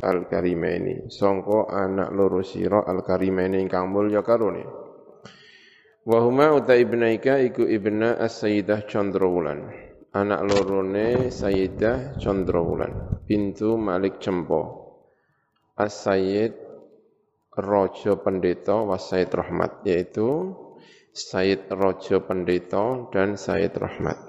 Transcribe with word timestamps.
al-karimaini 0.00 1.12
sangka 1.12 1.68
anak 1.68 2.16
loro 2.16 2.40
sira 2.40 2.80
al-karimaini 2.80 3.60
ingkang 3.60 3.92
mulya 3.92 4.24
karone. 4.24 4.64
Wa 6.02 6.18
huma 6.24 6.56
uta 6.56 6.74
ibnaika 6.74 7.38
iku 7.44 7.68
ibna 7.68 8.16
as-sayyidah 8.16 8.88
Chandrawulan. 8.88 9.68
Anak 10.12 10.44
lorone 10.44 11.32
Sayyidah 11.32 12.20
Chandrawulan. 12.20 13.24
Pintu 13.24 13.80
Malik 13.80 14.20
Cempo. 14.20 14.92
As-sayyid 15.72 16.52
Rojo 17.56 18.20
Pendeta 18.20 18.84
was 18.84 19.08
Sayyid 19.08 19.32
Rahmat 19.32 19.84
yaitu 19.88 20.52
Sayyid 21.16 21.68
Rojo 21.68 22.24
Pendeta 22.24 23.08
dan 23.08 23.40
Sayyid 23.40 23.72
Rahmat 23.76 24.20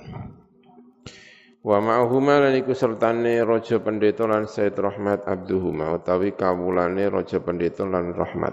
Wa 1.63 1.79
ma'huma 1.79 2.43
lan 2.43 2.59
iku 2.59 2.75
sertane 2.75 3.39
raja 3.39 3.79
pendeta 3.79 4.27
lan 4.27 4.51
Said 4.51 4.75
Rahmat 4.75 5.23
Abduhuma 5.23 5.95
utawi 5.95 6.35
kawulane 6.35 7.07
raja 7.07 7.39
pendeta 7.39 7.87
lan 7.87 8.11
Rahmat. 8.11 8.51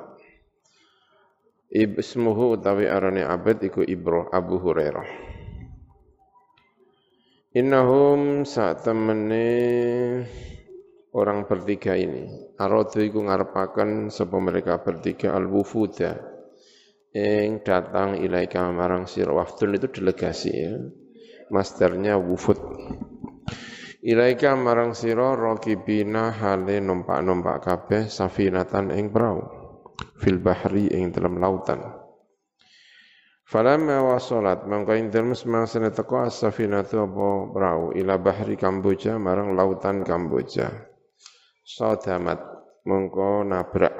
Ibsmuhu 1.74 2.54
utawi 2.54 2.86
arane 2.86 3.26
abad 3.26 3.66
iku 3.66 3.82
Ibro 3.82 4.30
Abu 4.30 4.62
Hurairah. 4.62 5.10
Innahum 7.58 8.46
saat 8.46 8.86
temene 8.86 9.46
orang 11.10 11.50
bertiga 11.50 11.98
ini. 11.98 12.30
Aradu 12.62 13.02
iku 13.02 13.26
ngarepaken 13.26 14.14
sapa 14.14 14.38
mereka 14.38 14.78
bertiga 14.86 15.34
al-wufuda 15.34 16.14
yang 17.10 17.58
datang 17.66 18.22
ilaika 18.22 18.70
marang 18.70 19.10
sira. 19.10 19.34
Wafdun 19.34 19.74
itu 19.74 19.90
delegasi 19.90 20.50
ya 20.54 20.78
masternya 21.50 22.16
wufud. 22.16 22.56
Ilaika 24.00 24.56
marang 24.56 24.96
sira 24.96 25.36
rakibina 25.36 26.32
hale 26.32 26.80
numpak-numpak 26.80 27.60
kabeh 27.60 28.08
safinatan 28.08 28.88
ing 28.96 29.12
perahu 29.12 29.44
fil 30.16 30.40
bahri 30.40 30.88
ing 30.88 31.12
dalam 31.12 31.36
lautan. 31.36 31.84
Falamma 33.44 34.00
wasalat 34.00 34.64
mangka 34.64 34.96
ing 34.96 35.12
dalem 35.12 35.36
semangsane 35.36 35.92
teko 35.92 36.22
as-safinatu 36.22 37.02
apa 37.02 37.28
perahu 37.52 37.86
ila 37.98 38.16
bahri 38.16 38.56
Kamboja 38.56 39.20
marang 39.20 39.52
lautan 39.52 40.00
Kamboja. 40.06 40.70
Sadamat 41.66 42.40
mengko 42.88 43.44
nabrak 43.44 43.92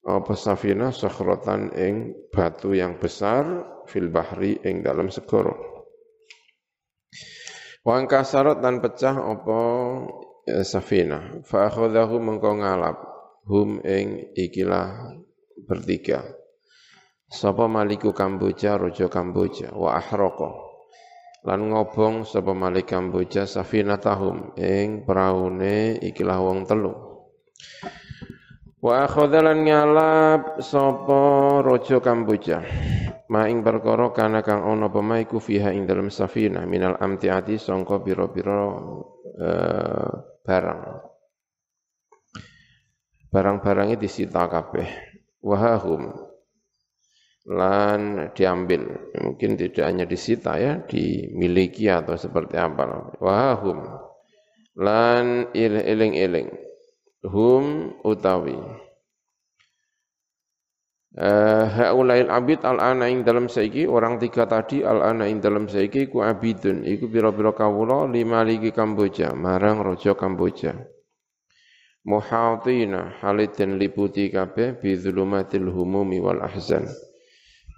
apa 0.00 0.32
safina 0.32 0.96
sakhratan 0.96 1.76
ing 1.76 2.16
batu 2.32 2.72
yang 2.72 2.96
besar 2.96 3.44
fil 3.84 4.08
bahri 4.08 4.56
ing 4.64 4.80
dalam 4.80 5.12
segoro 5.12 5.79
Wa 7.80 7.96
kasarat 8.04 8.60
dan 8.60 8.84
pecah 8.84 9.16
apa 9.16 9.60
ya, 10.44 10.60
safina. 10.60 11.40
Fa 11.48 11.72
akhadahu 11.72 12.20
mengko 12.20 12.60
ngalap 12.60 12.96
hum 13.48 13.80
ing 13.80 14.36
ikilah 14.36 15.16
bertiga. 15.64 16.20
Sapa 17.30 17.70
maliku 17.70 18.10
Kamboja 18.10 18.74
raja 18.74 19.06
Kamboja 19.06 19.70
wa 19.72 19.96
ahraqa. 19.96 20.50
Lan 21.46 21.72
ngobong 21.72 22.28
sapa 22.28 22.52
malik 22.52 22.92
Kamboja 22.92 23.48
tahum 23.48 24.52
ing 24.60 25.08
peraune 25.08 25.96
ikilah 26.04 26.36
wong 26.36 26.68
telu. 26.68 26.92
Wa 28.80 29.04
akhadhalan 29.04 29.68
ngalap 29.68 30.64
sapa 30.64 31.20
raja 31.60 32.00
Kamboja. 32.00 32.64
Ma 33.28 33.44
ing 33.44 33.60
perkara 33.60 34.08
kana 34.16 34.40
kang 34.40 34.64
ana 34.64 34.88
apa 34.88 35.20
iku 35.20 35.36
fiha 35.36 35.70
ing 35.76 35.84
dalam 35.84 36.08
safinah 36.08 36.64
minal 36.64 36.96
amtiati 36.96 37.60
sangka 37.60 38.00
pira-pira 38.00 38.72
uh, 39.36 40.12
barang. 40.42 40.80
Barang-barangnya 43.30 44.00
disita 44.00 44.48
kabeh. 44.48 44.88
Wahahum. 45.44 46.10
Lan 47.52 48.32
diambil. 48.32 49.12
Mungkin 49.20 49.60
tidak 49.60 49.84
hanya 49.86 50.08
disita 50.08 50.56
ya 50.56 50.80
dimiliki 50.88 51.86
atau 51.86 52.16
seperti 52.16 52.56
apa. 52.56 53.14
Wahahum. 53.20 53.86
Lan 54.80 55.52
iling-iling 55.52 56.69
hum 57.24 57.96
utawi. 58.04 58.56
Uh, 61.10 61.66
haulail 61.66 62.30
abid 62.30 62.62
al-ana 62.62 63.10
ing 63.10 63.26
dalam 63.26 63.50
saiki 63.50 63.82
orang 63.82 64.22
tiga 64.22 64.46
tadi 64.46 64.86
al-ana 64.86 65.26
ing 65.26 65.42
dalam 65.42 65.66
saiki 65.66 66.06
ku 66.06 66.22
abidun. 66.22 66.86
Iku 66.86 67.10
pira-pira 67.10 67.50
kawula 67.50 68.06
lima 68.06 68.46
ligi 68.46 68.70
Kamboja 68.70 69.34
marang 69.34 69.82
raja 69.82 70.14
Kamboja. 70.14 70.78
Muhatina 72.06 73.18
halidin 73.20 73.76
liputi 73.76 74.30
kabeh 74.30 74.78
bi 74.78 74.94
zulumatil 74.94 75.66
humumi 75.68 76.22
wal 76.22 76.46
ahzan. 76.46 76.86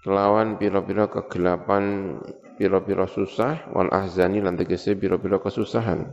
Kelawan 0.05 0.61
pira-pira 0.61 1.09
kegelapan 1.09 2.19
pira-pira 2.61 3.09
susah 3.09 3.65
wal 3.73 3.89
ahzani 3.89 4.45
lan 4.45 4.61
tegese 4.61 4.93
pira-pira 4.93 5.41
kesusahan 5.41 6.13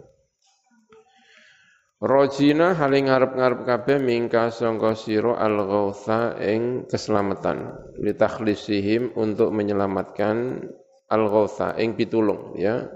Rojina 2.00 2.80
haling 2.80 3.12
ngarep-ngarep 3.12 3.68
kabeh 3.68 4.00
mingka 4.00 4.56
sangka 4.56 4.96
sira 4.96 5.36
al-ghautha 5.36 6.40
ing 6.40 6.88
keselamatan. 6.88 7.76
Litakhlisihim 8.00 9.20
untuk 9.20 9.52
menyelamatkan 9.52 10.64
al-ghautha 11.12 11.76
ing 11.76 12.00
pitulung 12.00 12.56
ya. 12.56 12.88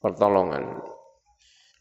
Pertolongan. 0.00 0.80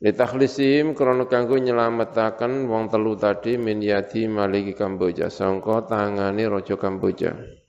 Litakhlisihim 0.03 0.91
krana 0.99 1.31
kanggo 1.31 1.55
nyelametaken 1.55 2.67
wong 2.67 2.91
telu 2.91 3.15
tadi 3.15 3.55
min 3.55 3.79
yadi 3.79 4.27
maliki 4.27 4.75
Kamboja. 4.75 5.31
Sangka 5.31 5.87
tangane 5.87 6.43
raja 6.51 6.75
Kamboja 6.75 7.62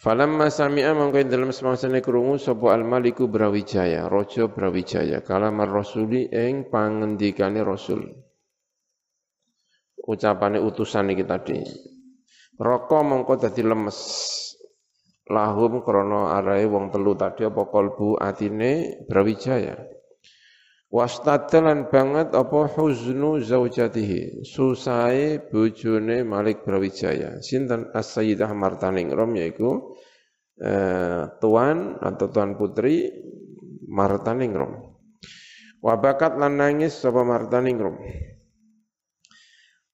Falamma 0.00 0.48
sami'a 0.48 0.96
mangko 0.96 1.20
dalam 1.28 1.52
semangsane 1.52 2.00
krungu 2.00 2.40
sapa 2.40 2.72
al-maliku 2.72 3.28
Brawijaya, 3.28 4.08
raja 4.08 4.48
Brawijaya, 4.48 5.20
kalamar 5.20 5.68
rasuli 5.68 6.24
ing 6.32 6.72
pangendikane 6.72 7.60
rasul. 7.60 8.08
Ucapane 10.00 10.56
utusan 10.56 11.12
iki 11.12 11.28
tadi. 11.28 11.60
Roko 12.56 13.04
mongko 13.04 13.44
dadi 13.44 13.60
lemes. 13.60 14.00
Lahum 15.28 15.84
krana 15.84 16.32
arahe 16.32 16.64
wong 16.64 16.88
telu 16.88 17.12
tadi 17.20 17.44
apa 17.44 17.60
kalbu 17.68 18.16
atine 18.16 19.04
Brawijaya. 19.04 19.99
Wastadalan 20.90 21.86
banget 21.86 22.34
apa 22.34 22.66
huznu 22.66 23.38
zaujatihi, 23.38 24.42
susai 24.42 25.38
bojone 25.38 26.26
Malik 26.26 26.66
Brawijaya. 26.66 27.38
Sinten 27.38 27.94
As-Sayyidah 27.94 28.50
Martaningrum 28.50 29.38
yaiku 29.38 29.94
eh, 30.58 31.30
tuan 31.38 31.94
atau 31.94 32.26
tuan 32.34 32.58
putri 32.58 33.06
Martaningrum. 33.86 34.90
Wabakat 35.78 36.34
lan 36.42 36.58
nangis 36.58 36.98
sapa 36.98 37.22
Martaningrum. 37.22 37.94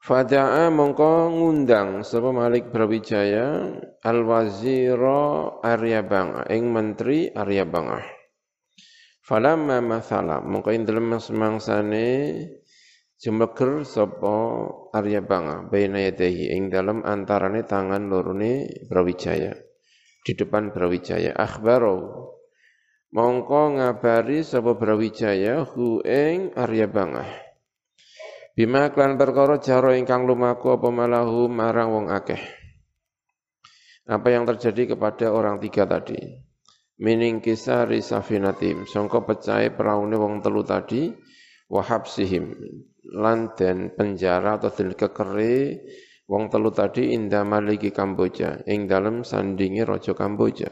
Faja'a 0.00 0.72
mongko 0.72 1.28
ngundang 1.28 2.08
sapa 2.08 2.32
Malik 2.32 2.72
Brawijaya 2.72 3.68
Al-Wazira 4.00 5.60
Aryabanga 5.60 6.48
ing 6.48 6.72
menteri 6.72 7.28
Aryabanga. 7.28 8.15
Falamma 9.26 9.82
mathala 9.82 10.38
mongko 10.38 10.70
ing 10.70 10.86
dalem 10.86 11.18
semangsane 11.18 12.06
jemleger 13.18 13.82
sapa 13.82 14.70
Arya 14.94 15.18
Banga 15.18 15.66
baina 15.66 15.98
yadayhi 15.98 16.54
ing 16.54 16.70
dalem 16.70 17.02
antarane 17.02 17.66
tangan 17.66 18.06
lorone 18.06 18.70
Brawijaya 18.86 19.50
di 20.22 20.30
depan 20.30 20.70
Brawijaya. 20.70 21.34
Akhbaro 21.34 21.98
mongko 23.10 23.82
ngabari 23.82 24.46
sapa 24.46 24.78
Brawijaya 24.78 25.66
hu 25.74 26.06
ing 26.06 26.54
Arya 26.54 26.86
Banga. 26.86 27.26
Bima 28.54 28.94
klan 28.94 29.18
perkara 29.18 29.58
jaro 29.58 29.90
ingkang 29.90 30.22
lumaku 30.22 30.78
apa 30.78 30.86
malahu 30.94 31.50
marang 31.50 31.90
wong 31.90 32.06
akeh. 32.14 32.38
Apa 34.06 34.30
yang 34.30 34.46
terjadi 34.46 34.94
kepada 34.94 35.34
orang 35.34 35.58
tiga 35.58 35.82
tadi 35.82 36.45
mining 36.96 37.44
kisari 37.44 38.00
safinatim 38.00 38.88
sangka 38.88 39.24
pecahe 39.24 39.72
peraune 39.72 40.16
wong 40.16 40.44
telu 40.44 40.62
tadi 40.64 41.12
wahabsihim. 41.72 42.52
Lan 43.06 43.54
den 43.54 43.94
penjara 43.94 44.58
atau 44.58 44.70
den 44.74 44.92
kekeri 44.92 45.78
wong 46.26 46.52
telu 46.52 46.70
tadi 46.74 47.16
indah 47.16 47.46
maliki 47.46 47.94
Kamboja. 47.94 48.66
Ing 48.68 48.84
dalem 48.90 49.24
sandingi 49.24 49.80
raja 49.86 50.12
Kamboja. 50.12 50.68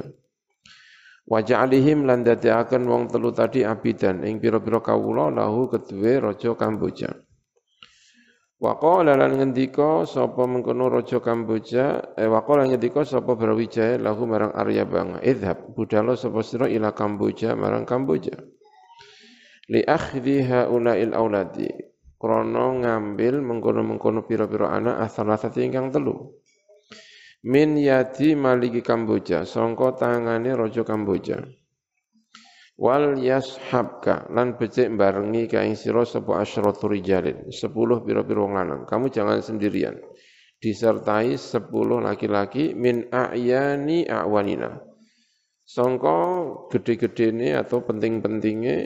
Wajah 1.25 1.65
alihim 1.65 2.05
lan 2.05 2.21
akan 2.29 2.83
wong 2.85 3.03
telu 3.09 3.33
tadi 3.33 3.65
abidan. 3.65 4.29
Ing 4.29 4.45
pira-pira 4.45 4.85
kawula 4.85 5.33
lahu 5.33 5.73
kedue 5.73 6.21
raja 6.21 6.53
Kamboja 6.53 7.24
Waqala 8.65 9.13
lan 9.21 9.37
ngendika 9.37 10.09
sapa 10.09 10.49
mengkono 10.49 10.89
raja 10.89 11.21
Kamboja 11.21 12.17
eh 12.17 12.25
waqala 12.25 12.65
ngendika 12.65 13.05
sapa 13.05 13.37
Brawijaya 13.37 14.01
lahu 14.01 14.25
marang 14.25 14.57
Arya 14.57 14.89
Banga. 14.89 15.21
Idhab 15.21 15.77
budalo 15.77 16.17
sapa 16.17 16.41
sira 16.41 16.65
ila 16.73 16.97
Kamboja 16.97 17.53
marang 17.61 17.85
Kamboja. 17.85 18.33
Li 19.69 19.85
akhdhi 19.85 20.49
haula'il 20.49 21.13
auladi 21.13 21.69
krono 22.17 22.81
ngambil 22.81 23.45
mengkono-mengkono 23.45 24.25
pira-pira 24.25 24.73
anak 24.73 25.13
asalasati 25.13 25.61
ingkang 25.61 25.93
telu. 25.93 26.33
Min 27.45 27.77
yadi 27.77 28.33
maliki 28.33 28.81
Kamboja 28.81 29.45
sangka 29.45 29.93
tangane 29.93 30.57
raja 30.57 30.89
Kamboja 30.89 31.45
wal 32.75 33.15
yashabka 33.19 34.27
lan 34.35 34.59
becik 34.59 34.91
barengi 34.99 35.47
ka 35.47 35.63
ing 35.63 35.79
sira 35.79 36.03
sapa 36.03 36.43
asyratu 36.43 36.91
rijalin 36.91 37.51
10 37.51 37.71
pira-pira 38.03 38.41
wong 38.43 38.55
lanang. 38.59 38.83
Kamu 38.87 39.11
jangan 39.11 39.39
sendirian. 39.39 39.99
Disertai 40.59 41.37
10 41.37 41.71
laki-laki 42.03 42.73
min 42.75 43.07
a'yani 43.13 44.09
a'wanina. 44.09 44.81
Sangka 45.65 46.45
gede-gedene 46.69 47.57
atau 47.57 47.81
penting-pentinge 47.85 48.77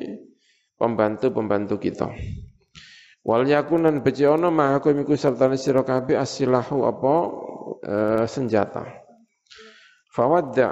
pembantu-pembantu 0.79 1.77
kita. 1.83 2.09
Wal 3.27 3.45
yakunan 3.51 4.01
becik 4.01 4.31
ana 4.31 4.49
ma'akum 4.49 5.05
iku 5.05 5.19
sertane 5.19 5.59
sira 5.59 5.83
kabeh 5.83 6.17
asilahu 6.17 6.87
apa 6.87 7.15
e, 7.83 7.95
senjata 8.25 8.98
fawadda 10.19 10.71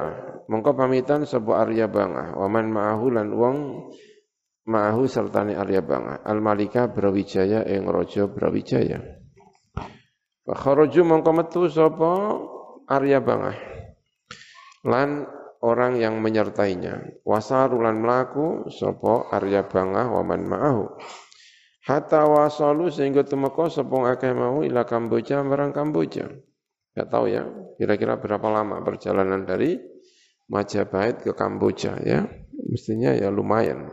mongko 0.51 0.75
pamitan 0.75 1.23
sapa 1.23 1.63
Arya 1.63 1.87
Bangah. 1.87 2.35
Waman 2.35 2.67
ma'ahu 2.75 3.07
lan 3.15 3.31
wong 3.31 3.57
ma'ahu 4.67 5.07
sertane 5.07 5.55
Arya 5.55 5.87
Bangah. 5.87 6.27
Al 6.27 6.43
malika 6.43 6.91
Brawijaya 6.91 7.63
ing 7.71 7.87
raja 7.87 8.27
Brawijaya. 8.27 8.99
Wa 10.43 10.55
kharaju 10.59 11.01
mongko 11.07 11.31
metu 11.31 11.71
sapa 11.71 12.11
Arya 12.91 13.23
Bangah. 13.23 13.55
Lan 14.83 15.31
orang 15.63 16.03
yang 16.03 16.19
menyertainya. 16.19 17.23
Wasarulan 17.23 18.03
melaku 18.03 18.67
sapa 18.75 19.31
Arya 19.31 19.63
Bangah 19.71 20.11
waman 20.11 20.43
ma'ahu. 20.43 20.85
Hatta 21.87 22.27
wasalu 22.27 22.91
sehingga 22.91 23.23
temeka 23.23 23.71
sapa 23.71 23.95
akeh 24.11 24.35
mau 24.35 24.67
ila 24.67 24.83
Kamboja 24.83 25.47
marang 25.47 25.71
Kamboja. 25.71 26.27
Gak 26.99 27.13
tahu 27.13 27.31
ya, 27.31 27.47
kira-kira 27.77 28.17
berapa 28.17 28.49
lama 28.49 28.81
perjalanan 28.83 29.45
dari 29.45 29.77
Majapahit 30.47 31.27
ke 31.27 31.33
Kamboja 31.35 31.99
ya. 32.03 32.27
Mestinya 32.67 33.15
ya 33.15 33.31
lumayan. 33.31 33.91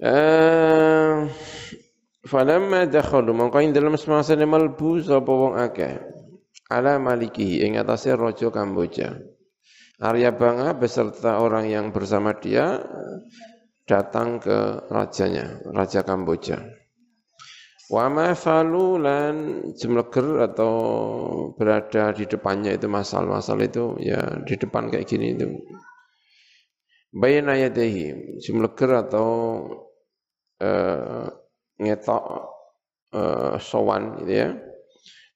Eh, 0.00 1.28
falamma 2.24 2.88
dakhalu 2.88 3.36
mongko 3.36 3.60
ing 3.60 3.76
dalem 3.76 4.00
semasa 4.00 4.32
malbu 4.32 5.04
sapa 5.04 5.28
wong 5.28 5.60
akeh 5.60 6.00
ala 6.72 6.96
maliki 6.96 7.60
ing 7.60 7.76
atase 7.76 8.16
raja 8.16 8.48
Kamboja. 8.48 9.20
Arya 10.00 10.32
Banga 10.32 10.72
beserta 10.72 11.44
orang 11.44 11.68
yang 11.68 11.92
bersama 11.92 12.32
dia 12.32 12.80
datang 13.84 14.40
ke 14.40 14.88
rajanya, 14.88 15.60
raja 15.68 16.00
Kamboja. 16.00 16.79
Wa 17.90 18.06
ma 18.06 18.38
falulan 18.38 19.66
jemleger 19.74 20.46
atau 20.46 20.72
berada 21.58 22.14
di 22.14 22.22
depannya 22.22 22.78
itu 22.78 22.86
masal-masal 22.86 23.58
itu 23.66 23.98
ya 23.98 24.46
di 24.46 24.54
depan 24.54 24.94
kayak 24.94 25.10
gini 25.10 25.34
itu. 25.34 25.58
Bayna 27.10 27.58
yadayhi 27.58 28.38
jemleger 28.38 28.94
atau 28.94 29.28
uh, 30.62 31.26
ngetok 31.82 32.24
uh, 33.10 33.58
sowan 33.58 34.22
gitu 34.22 34.32
ya. 34.38 34.48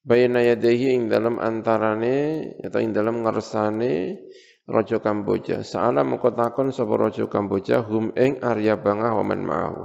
Bayna 0.06 0.46
yadayhi 0.46 0.94
ing 0.94 1.02
dalam 1.10 1.42
antarane 1.42 2.54
atau 2.62 2.78
ing 2.78 2.94
dalam 2.94 3.26
ngersane 3.26 4.22
Raja 4.62 5.02
Kamboja. 5.02 5.66
Sa'ala 5.66 6.06
mengkotakon 6.06 6.70
sapa 6.70 6.94
Raja 6.94 7.26
Kamboja 7.26 7.82
hum 7.82 8.14
ing 8.14 8.38
Arya 8.46 8.78
Bangah 8.78 9.18
wa 9.18 9.24
man 9.26 9.42
ma'ahu. 9.42 9.84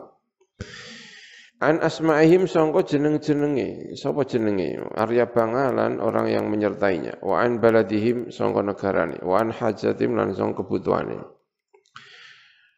An 1.60 1.84
asma'ihim 1.84 2.48
sangka 2.48 2.88
jeneng-jenenge, 2.88 3.92
sapa 4.00 4.24
jenenge? 4.24 4.80
Arya 4.96 5.28
Bangalan 5.28 6.00
orang 6.00 6.32
yang 6.32 6.48
menyertainya. 6.48 7.20
Wa 7.20 7.44
an 7.44 7.60
baladihim 7.60 8.32
sangka 8.32 8.64
negarane, 8.64 9.20
wa 9.20 9.44
an 9.44 9.52
hajatim 9.52 10.16
lan 10.16 10.32
sangka 10.32 10.64
kebutuhane. 10.64 11.20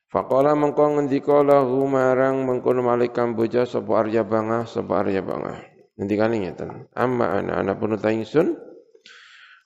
Faqala 0.10 0.57
mengko 0.57 0.98
ngendika 0.98 1.39
lahu 1.39 1.86
marang 1.86 2.42
mengkono 2.44 2.81
Malik 2.83 3.13
Kamboja 3.16 3.69
sapa 3.69 4.01
Arya 4.01 4.25
Bangah 4.25 4.66
sapa 4.66 5.06
Arya 5.06 5.22
Bangah. 5.24 5.62
Ngendikane 5.95 6.36
ngeten. 6.42 6.89
Amma 6.98 7.38
ana 7.38 7.62
ana 7.62 7.77
pun 7.77 7.95
ingsun 7.95 8.57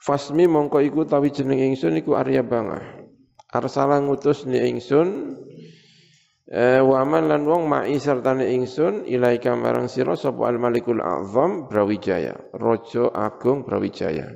Fasmi 0.05 0.45
mongko 0.45 0.85
iku 0.85 1.01
tawi 1.07 1.33
jeneng 1.33 1.73
ingsun 1.73 1.97
iku 1.97 2.13
Arya 2.13 2.45
Bangah. 2.45 2.83
Arsala 3.49 3.97
ngutus 4.03 4.45
ni 4.45 4.61
ingsun 4.69 5.39
Eh, 6.45 6.77
waman 6.77 7.25
lan 7.25 7.41
wong 7.49 7.65
ma'i 7.65 7.97
sertane 7.97 8.53
ingsun 8.53 9.09
ilaika 9.09 9.57
marang 9.57 9.89
sira 9.89 10.13
sapa 10.13 10.45
al 10.45 10.61
malikul 10.61 11.01
azam 11.01 11.65
brawijaya. 11.65 12.37
Raja 12.53 13.09
agung 13.09 13.65
brawijaya. 13.65 14.29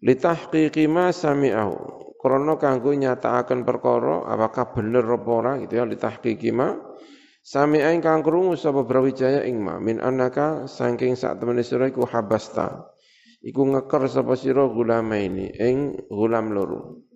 Litahqiqi 0.00 0.88
ma 0.88 1.12
sami'ahu. 1.12 1.76
Krana 2.16 2.56
kanggo 2.56 2.96
nyatakaken 2.96 3.60
perkara 3.60 4.24
apakah 4.24 4.72
bener 4.72 5.04
apa 5.04 5.28
ora 5.28 5.52
gitu 5.60 5.76
ya 5.76 5.84
litahqiqi 5.84 6.48
ma. 6.48 6.80
Sami'a 7.44 7.92
kang 8.00 8.24
krungu 8.24 8.56
sapa 8.56 8.80
brawijaya 8.88 9.44
ing 9.44 9.60
ma. 9.60 9.76
Min 9.76 10.00
annaka 10.00 10.64
saking 10.64 11.12
sak 11.12 11.36
temene 11.44 11.60
sira 11.60 11.92
iku 11.92 12.08
habasta. 12.08 12.88
Iku 13.44 13.68
ngeker 13.68 14.08
sapa 14.08 14.32
sira 14.32 14.64
gulama 14.64 15.20
ini 15.20 15.52
ing 15.60 16.08
gulam 16.08 16.56
loro 16.56 17.11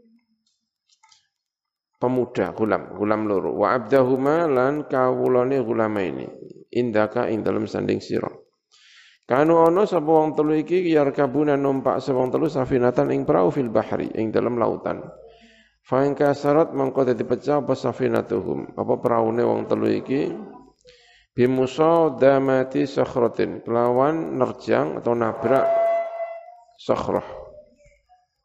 pemuda 1.96 2.52
gulam 2.52 2.96
gulam 2.96 3.28
loro. 3.28 3.52
Wa 3.56 3.76
abdahuma 3.76 4.48
lan 4.48 4.86
kawulane 4.88 5.60
gulamaini. 5.60 6.26
Indaka 6.76 7.28
ing 7.32 7.40
dalem 7.42 7.64
sanding 7.64 8.00
sira. 8.00 8.28
Kanu 9.26 9.58
ana 9.58 9.82
sapa 9.88 10.06
wong 10.06 10.38
telu 10.38 10.54
iki 10.54 10.86
yarkabuna 10.86 11.58
numpak 11.58 11.98
sapa 11.98 12.22
wong 12.22 12.30
telu 12.30 12.46
safinatan 12.46 13.10
ing 13.10 13.26
prau 13.26 13.50
fil 13.50 13.72
bahri 13.72 14.06
ing 14.14 14.30
dalem 14.30 14.54
lautan. 14.54 15.02
Fa 15.82 16.06
ing 16.06 16.14
kasarat 16.14 16.70
mangko 16.74 17.02
dadi 17.02 17.26
pecah 17.26 17.62
apa 17.62 17.74
safinatuhum? 17.74 18.78
Apa 18.78 18.94
praune 19.02 19.42
wong 19.42 19.66
telu 19.66 19.90
iki? 19.90 20.30
Bimusa 21.36 22.16
damati 22.16 22.88
sakhratin 22.88 23.60
kelawan 23.60 24.40
nerjang 24.40 25.02
atau 25.02 25.12
nabrak 25.12 25.68
sakhrah 26.80 27.24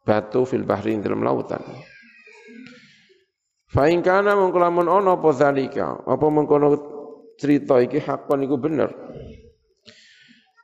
batu 0.02 0.48
fil 0.48 0.64
bahri 0.64 0.96
ing 0.96 1.04
dalem 1.04 1.24
lautan 1.24 1.62
Fa 3.72 3.88
in 3.88 4.04
kana 4.04 4.36
mongko 4.36 4.60
lamun 4.60 4.92
ana 4.92 5.16
apa 5.16 5.32
zalika, 5.32 6.04
apa 6.04 6.26
mengkono 6.28 6.76
cerita 7.40 7.80
iki 7.80 8.04
hakon 8.04 8.44
iku 8.44 8.60
bener. 8.60 8.92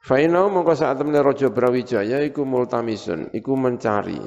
Fa 0.03 0.19
inna 0.19 0.43
mongko 0.43 0.75
saat 0.75 0.99
temene 0.99 1.23
raja 1.23 1.47
Brawijaya 1.47 2.19
iku 2.27 2.43
multamisun, 2.43 3.31
iku 3.31 3.55
mencari. 3.55 4.19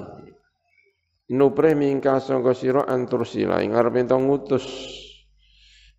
Nupreh 1.30 1.76
mingka 1.76 2.18
sangka 2.18 2.56
sira 2.56 2.88
antursila 2.88 3.62
ing 3.62 3.76
arep 3.76 4.02
ngutus 4.02 4.66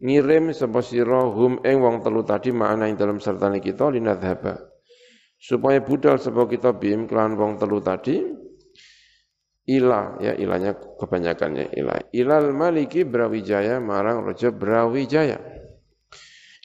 ngirim 0.01 0.49
sapa 0.51 0.81
sira 0.81 1.23
hum 1.29 1.61
ing 1.61 1.77
wong 1.79 2.01
telu 2.01 2.25
tadi 2.25 2.49
makna 2.49 2.89
ing 2.89 2.97
dalam 2.97 3.21
sertane 3.21 3.61
kita 3.61 3.93
linadhaba 3.93 4.57
supaya 5.37 5.79
budal 5.79 6.17
sapa 6.17 6.49
kita 6.49 6.73
bim 6.75 7.05
kelan 7.05 7.37
wong 7.37 7.61
telu 7.61 7.79
tadi 7.79 8.17
ila 9.69 10.17
ya 10.23 10.33
ilahnya 10.33 10.73
kebanyakannya 10.97 11.73
ilah 11.77 11.99
ilal 12.13 12.49
maliki 12.53 13.05
brawijaya 13.05 13.77
marang 13.77 14.25
raja 14.25 14.49
brawijaya. 14.49 15.37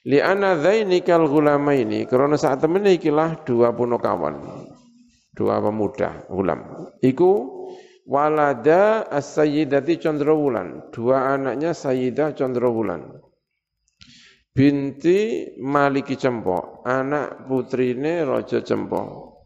Li 0.07 0.23
ana 0.23 0.55
dzainikal 0.55 1.27
ini 1.75 2.07
karena 2.07 2.39
saat 2.39 2.63
temen 2.63 2.87
ikilah 2.87 3.43
dua 3.43 3.75
punokawan 3.75 4.39
dua 5.35 5.59
pemuda 5.59 6.23
gulam. 6.31 6.87
Iku 7.03 7.57
walada 8.07 9.03
as-sayyidati 9.11 9.99
Condrowulan 9.99 10.89
dua 10.95 11.35
anaknya 11.35 11.75
Sayyidah 11.75 12.31
Condrowulan 12.39 13.19
binti 14.55 15.53
Maliki 15.59 16.15
Cempo 16.15 16.81
anak 16.87 17.45
putrine 17.45 18.23
Raja 18.23 18.63
Cempo 18.63 19.36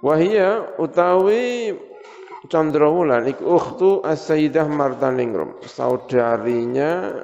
Wahia 0.00 0.80
utawi 0.80 1.76
Chandrawulan 2.48 3.28
iku 3.28 3.60
ukhtu 3.60 3.90
As-Sayyidah 4.00 4.64
Martaningrum, 4.64 5.60
saudarinya 5.60 7.20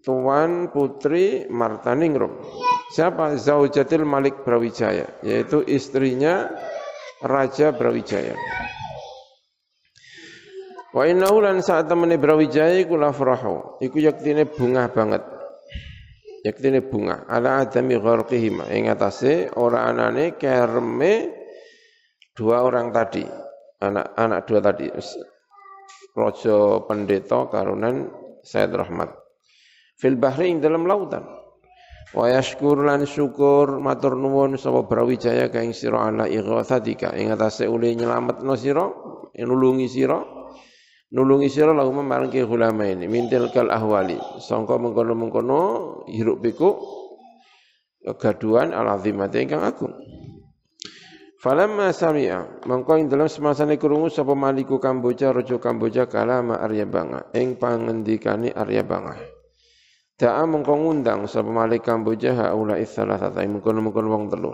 tuan 0.00 0.72
putri 0.72 1.44
Martaningrum. 1.52 2.40
Siapa? 2.88 3.36
Zaujatil 3.36 4.08
Malik 4.08 4.40
Brawijaya, 4.40 5.20
yaitu 5.20 5.60
istrinya 5.68 6.48
Raja 7.20 7.76
Brawijaya. 7.76 8.32
Wa 10.90 11.04
innahu 11.04 11.44
lan 11.44 11.60
saat 11.60 11.86
temene 11.86 12.16
Brawijaya 12.16 12.80
iku 12.80 12.96
lafrahu, 12.96 13.76
iku 13.84 14.00
yaktine 14.00 14.48
bunga 14.48 14.88
banget. 14.88 15.22
Yaktine 16.48 16.80
bunga 16.80 17.28
ala 17.28 17.60
adami 17.60 18.00
gharqihima 18.00 18.72
ing 18.72 18.88
atase 18.88 19.52
ora 19.52 19.84
anane 19.84 20.40
kerme 20.40 21.39
dua 22.40 22.64
orang 22.64 22.88
tadi, 22.88 23.20
anak-anak 23.84 24.48
dua 24.48 24.60
tadi, 24.64 24.88
rojo 26.16 26.88
pendeta 26.88 27.52
karunan 27.52 28.08
Said 28.40 28.72
Rahmat. 28.72 29.12
Fil 30.00 30.16
bahri 30.16 30.48
ing 30.48 30.64
dalam 30.64 30.88
lautan. 30.88 31.20
Wa 32.16 32.26
yashkur 32.32 32.80
lan 32.80 33.04
syukur 33.04 33.78
matur 33.78 34.16
nuwun 34.16 34.56
sapa 34.56 34.82
Brawijaya 34.88 35.52
ka 35.52 35.60
ing 35.60 35.76
sira 35.76 36.08
ala 36.08 36.26
ighathatika 36.26 37.14
ing 37.14 37.30
atase 37.30 37.70
ule 37.70 37.92
nyelametno 37.94 38.56
sira 38.58 38.88
nulungi 39.38 39.86
sira 39.86 40.18
nulungi 41.14 41.46
sira 41.46 41.70
lahu 41.70 41.94
marang 41.94 42.26
ki 42.34 42.42
hulamaini 42.42 43.06
mintil 43.06 43.46
kal 43.54 43.70
ahwali 43.70 44.18
sangka 44.42 44.74
mengkono-mengkono 44.74 45.60
hiruk 46.10 46.42
pikuk 46.42 46.82
kegaduhan 48.02 48.74
al-azimati 48.74 49.46
ingkang 49.46 49.62
agung 49.62 49.94
Falamma 51.40 51.88
sami'a 51.88 52.68
mongko 52.68 53.00
ing 53.00 53.08
dalam 53.08 53.24
semasane 53.24 53.80
krungu 53.80 54.12
sapa 54.12 54.36
maliku 54.36 54.76
Kamboja 54.76 55.32
raja 55.32 55.56
Kamboja 55.56 56.04
kalama 56.04 56.60
Aryabanga 56.60 57.32
ing 57.32 57.56
pangendikane 57.56 58.52
Aryabanga. 58.52 59.16
Da'a 60.20 60.44
mongko 60.44 60.76
ngundang 60.76 61.24
sapa 61.24 61.48
malik 61.48 61.88
Kamboja 61.88 62.36
haula 62.36 62.76
itsalatsata 62.76 63.40
mengkono-mengkono 63.40 64.08
wong 64.12 64.24
telu. 64.28 64.52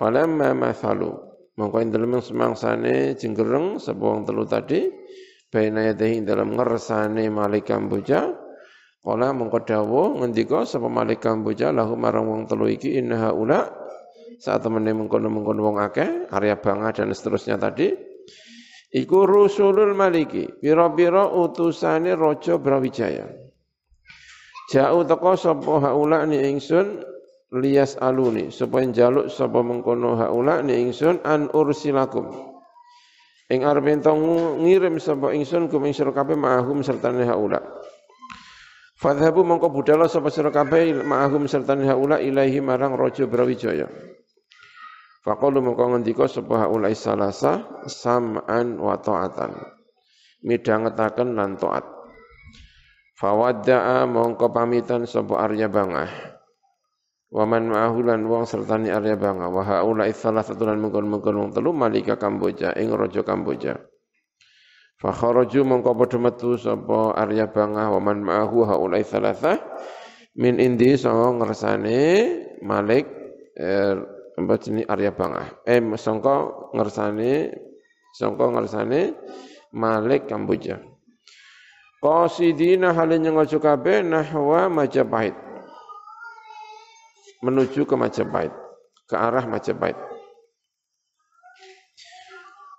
Falamma 0.00 0.56
mathalu 0.56 1.12
mongko 1.60 1.76
ing 1.84 1.92
dalam 1.92 2.16
semangsane 2.16 3.12
jenggereng 3.20 3.76
sapa 3.76 4.00
wong 4.00 4.24
telu 4.24 4.48
tadi 4.48 4.88
baina 5.52 5.92
yadahi 5.92 6.24
dalam 6.24 6.56
ngersane 6.56 7.28
malik 7.28 7.68
Kamboja 7.68 8.32
Kala 9.04 9.36
mongko 9.36 9.68
dawuh 9.68 10.16
ngendika 10.16 10.64
sapa 10.64 10.88
malik 10.88 11.20
Kamboja 11.20 11.76
lahu 11.76 11.92
marang 11.92 12.24
wong 12.24 12.42
telu 12.48 12.72
iki 12.72 12.96
inna 12.96 13.20
haula 13.20 13.83
saat 14.38 14.62
temen 14.62 14.86
mengkono-mengkono 14.86 15.60
wong 15.60 15.76
akeh, 15.82 16.30
Arya 16.30 16.58
Banga 16.58 16.90
dan 16.94 17.10
seterusnya 17.10 17.58
tadi, 17.58 17.90
iku 18.94 19.26
rusulul 19.26 19.92
maliki, 19.92 20.46
pira-pira 20.62 21.26
utusane 21.28 22.14
raja 22.14 22.56
Brawijaya. 22.56 23.26
Jauh 24.64 25.04
teko 25.04 25.36
sapa 25.36 25.76
haula 25.76 26.24
ni 26.24 26.40
ingsun 26.40 27.04
lias 27.60 28.00
aluni 28.00 28.48
supaya 28.48 28.88
jaluk 28.88 29.28
sapa 29.28 29.60
mengkono 29.60 30.16
haula 30.16 30.64
ni 30.64 30.88
ingsun 30.88 31.20
an 31.20 31.52
ursilakum. 31.52 32.32
Ing 33.52 33.60
arep 33.60 34.00
ngirim 34.00 34.96
sapa 34.96 35.36
ingsun 35.36 35.68
kum 35.68 35.84
ing 35.84 35.92
sira 35.92 36.16
kabeh 36.16 36.32
ma'ahum 36.32 36.80
sertane 36.80 37.28
haula. 37.28 37.60
Fadhabu 38.96 39.44
mongko 39.44 39.68
budala 39.68 40.08
sapa 40.08 40.32
sira 40.32 40.48
kabeh 40.48 40.96
ma'ahum 41.04 41.44
sertane 41.44 41.84
haula 41.84 42.24
ilahi 42.24 42.64
marang 42.64 42.96
raja 42.96 43.28
Brawijaya. 43.28 43.84
Faqalu 45.24 45.64
mengko 45.64 45.88
ngendika 45.88 46.28
sapa 46.28 46.68
ulai 46.68 46.92
salasa 46.92 47.64
sam'an 47.88 48.76
wa 48.76 49.00
ta'atan. 49.00 49.56
Midhangetaken 50.44 51.32
lan 51.32 51.56
taat. 51.56 51.88
Fawadda'a 53.16 54.04
mongko 54.04 54.52
pamitan 54.52 55.08
sapa 55.08 55.48
Arya 55.48 55.72
Bangah. 55.72 56.12
Waman 57.32 57.72
ma'ahu 57.72 58.04
lan 58.04 58.28
wong 58.28 58.44
sertani 58.44 58.92
Arya 58.92 59.16
Bangah 59.16 59.48
wa 59.48 59.64
haula 59.64 60.06
salasatu 60.12 60.68
lan 60.68 60.78
mengkon-mengkon 60.84 61.34
wong 61.34 61.50
telu 61.56 61.72
malika 61.72 62.20
Kamboja 62.20 62.76
ing 62.76 62.92
raja 62.92 63.24
Kamboja. 63.24 63.80
Fa 65.00 65.10
kharaju 65.10 65.60
mongko 65.64 65.98
padha 66.04 66.18
metu 66.20 66.54
Arya 67.16 67.48
Bangah 67.48 67.90
waman 67.96 68.22
ma'ahu 68.22 68.68
haula 68.68 69.00
salasa 69.00 69.56
min 70.36 70.60
indi 70.60 71.00
sanga 71.00 71.32
ngersane 71.32 72.02
Malik 72.60 73.08
er, 73.56 74.13
apa 74.34 74.54
jenis 74.58 74.86
Arya 74.90 75.14
Bangah. 75.14 75.62
Eh 75.62 75.78
sangka 75.94 76.70
ngersane 76.74 77.54
sangka 78.14 78.50
ngersane 78.50 79.14
Malik 79.74 80.30
Kamboja. 80.30 80.78
Qasidina 81.98 82.92
halin 82.92 83.24
ngojo 83.32 83.58
kabeh 83.58 84.04
nahwa 84.04 84.68
Majapahit. 84.68 85.32
Menuju 87.40 87.88
ke 87.88 87.96
Majapahit, 87.96 88.52
ke 89.08 89.16
arah 89.16 89.44
Majapahit. 89.48 89.96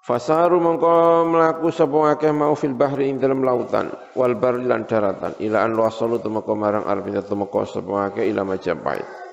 Fasaru 0.05 0.61
mongko 0.61 1.25
melaku 1.25 1.73
sapa 1.73 2.13
akeh 2.13 2.29
mau 2.29 2.53
fil 2.53 2.77
bahri 2.77 3.09
ing 3.09 3.17
dalam 3.17 3.41
lautan 3.41 3.89
wal 4.13 4.37
barri 4.37 4.61
lan 4.61 4.85
daratan 4.85 5.33
ila 5.41 5.65
an 5.65 5.73
wasalu 5.73 6.21
tumeka 6.21 6.53
marang 6.53 6.85
arep 6.85 7.25
tumeka 7.25 7.65
sapa 7.65 8.13
akeh 8.13 8.29
ila 8.29 8.45
Majapahit. 8.45 9.24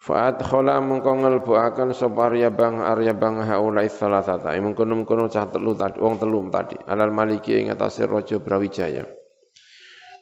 Fa'at 0.00 0.40
khola 0.40 0.80
mengko 0.80 1.12
ngelbuaken 1.12 1.92
sapa 1.92 2.32
Arya 2.32 2.48
Bang 2.48 2.80
Arya 2.80 3.12
Bang 3.12 3.44
haula 3.44 3.84
salasata. 3.84 4.56
Mengkono-mengkono 4.56 5.28
cah 5.28 5.44
telu 5.52 5.76
tadi 5.76 6.00
wong 6.00 6.16
telu 6.16 6.40
tadi. 6.48 6.80
Alal 6.88 7.12
maliki 7.12 7.60
ing 7.60 7.68
atase 7.68 8.08
raja 8.08 8.40
Brawijaya. 8.40 9.04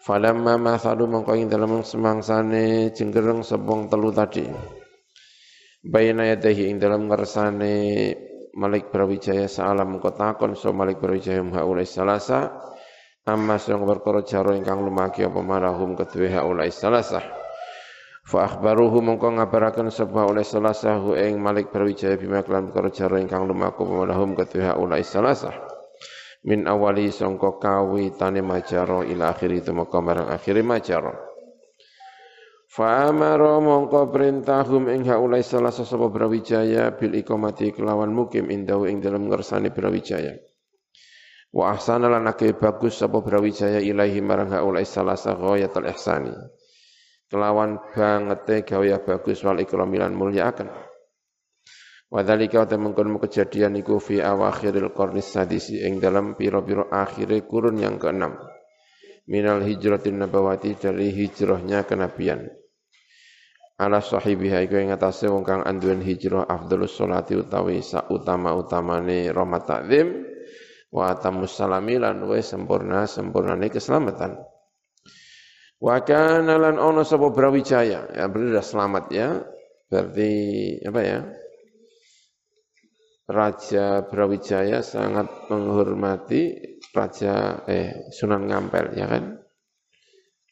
Falamma 0.02 0.58
masalu 0.58 1.06
mengko 1.06 1.38
ing 1.38 1.46
dalem 1.46 1.86
semangsane 1.86 2.90
jenggereng 2.90 3.46
sapa 3.46 3.86
telu 3.86 4.10
tadi. 4.10 4.50
Bayna 5.78 6.26
yadahi 6.26 6.74
ing 6.74 6.82
dalam 6.82 7.06
ngersane 7.06 7.74
Malik 8.58 8.90
Brawijaya 8.90 9.46
salam 9.46 9.94
mengko 9.94 10.10
takon 10.10 10.58
so 10.58 10.74
Malik 10.74 10.98
Brawijaya 10.98 11.38
haula 11.54 11.86
salasa. 11.86 12.50
Amma 13.30 13.62
sing 13.62 13.78
perkara 13.78 14.26
jaro 14.26 14.58
ingkang 14.58 14.82
lumaki 14.82 15.22
apa 15.22 15.38
marahum 15.38 15.94
kedue 15.94 16.34
haula 16.34 16.66
salasa. 16.66 17.47
Fa 18.28 18.44
akhbaruhu 18.44 19.00
mongko 19.00 19.40
ngabaraken 19.40 19.88
sapa 19.88 20.28
oleh 20.28 20.44
salasahu 20.44 21.16
ing 21.16 21.40
Malik 21.40 21.72
Brawijaya 21.72 22.20
bima 22.20 22.44
kelan 22.44 22.68
perkara 22.68 22.92
cara 22.92 23.16
ingkang 23.24 23.48
lumaku 23.48 23.88
pemulahum 23.88 24.36
ketuha 24.36 24.76
ulai 24.76 25.00
salasah. 25.00 25.56
Min 26.44 26.68
awali 26.68 27.08
sangka 27.08 27.56
kawitane 27.56 28.44
majaro 28.44 29.00
ila 29.00 29.32
akhiri 29.32 29.64
tumeka 29.64 30.04
marang 30.04 30.28
akhiri 30.28 30.60
majaro. 30.60 31.16
Fa 32.68 33.08
amara 33.08 33.64
mongko 33.64 34.12
perintahum 34.12 34.92
ing 34.92 35.08
haulai 35.08 35.40
salasa 35.40 35.88
sapa 35.88 36.12
Brawijaya 36.12 37.00
bil 37.00 37.16
iqamati 37.16 37.72
kelawan 37.72 38.12
mukim 38.12 38.52
indahu 38.52 38.84
ing 38.92 39.00
dalam 39.00 39.24
ngersani 39.24 39.72
Brawijaya. 39.72 40.36
Wa 41.48 41.72
ahsana 41.72 42.12
lan 42.12 42.28
bagus 42.60 43.00
sapa 43.00 43.24
Brawijaya 43.24 43.80
ilahi 43.80 44.20
marang 44.20 44.52
haulai 44.52 44.84
salasa 44.84 45.32
ghayatul 45.32 45.88
ihsani 45.88 46.57
kelawan 47.28 47.76
bangete 47.92 48.64
gawe 48.64 48.86
bagus 49.04 49.44
wal 49.44 49.60
ikramilan 49.60 50.16
mulyaaken 50.16 50.68
wa 52.08 52.24
dzalika 52.24 52.64
temengkon 52.64 53.20
kejadian 53.20 53.76
iku 53.76 54.00
fi 54.00 54.24
awakhiril 54.24 54.96
qarni 54.96 55.20
sadisi 55.20 55.84
ing 55.84 56.00
dalam 56.00 56.32
piro-piro 56.32 56.88
akhire 56.88 57.44
kurun 57.44 57.76
yang 57.80 58.00
keenam. 58.00 58.36
Minal 59.28 59.60
hijratin 59.60 60.24
nabawati 60.24 60.72
dari 60.80 61.12
hijrahnya 61.12 61.84
kenabian. 61.84 62.48
Ala 63.76 64.00
sahibiha 64.00 64.64
iku 64.64 64.80
ing 64.80 64.88
atase 64.88 65.28
wong 65.28 65.44
kang 65.44 65.62
anduwen 65.68 66.00
hijrah 66.00 66.48
afdhalus 66.48 66.96
sholati 66.96 67.36
utawi 67.36 67.84
sa 67.84 68.08
utama-utamane 68.08 69.28
rahmat 69.28 69.68
takzim 69.68 70.24
wa 70.88 71.12
atamus 71.12 71.52
salami 71.52 72.00
lan 72.00 72.24
sempurna 72.40 73.04
sempurnane 73.04 73.68
keselamatan 73.68 74.40
Wa 75.78 76.02
kana 76.02 76.58
lan 76.58 76.76
ono 76.76 77.06
sapa 77.06 77.30
Brawijaya. 77.30 78.10
Ya 78.10 78.26
berarti 78.26 78.50
sudah 78.50 78.66
selamat 78.66 79.04
ya. 79.14 79.28
Berarti 79.86 80.32
apa 80.82 81.00
ya? 81.06 81.20
Raja 83.28 84.08
Brawijaya 84.08 84.80
sangat 84.80 85.52
menghormati 85.52 86.56
Raja 86.96 87.60
eh 87.68 88.10
Sunan 88.10 88.48
Ngampel 88.50 88.98
ya 88.98 89.06
kan. 89.06 89.38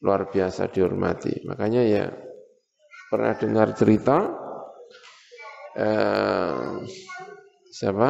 Luar 0.04 0.30
biasa 0.30 0.70
dihormati. 0.70 1.42
Makanya 1.42 1.82
ya 1.82 2.06
pernah 3.10 3.34
dengar 3.34 3.74
cerita 3.74 4.16
eh, 5.74 6.86
siapa? 7.74 8.08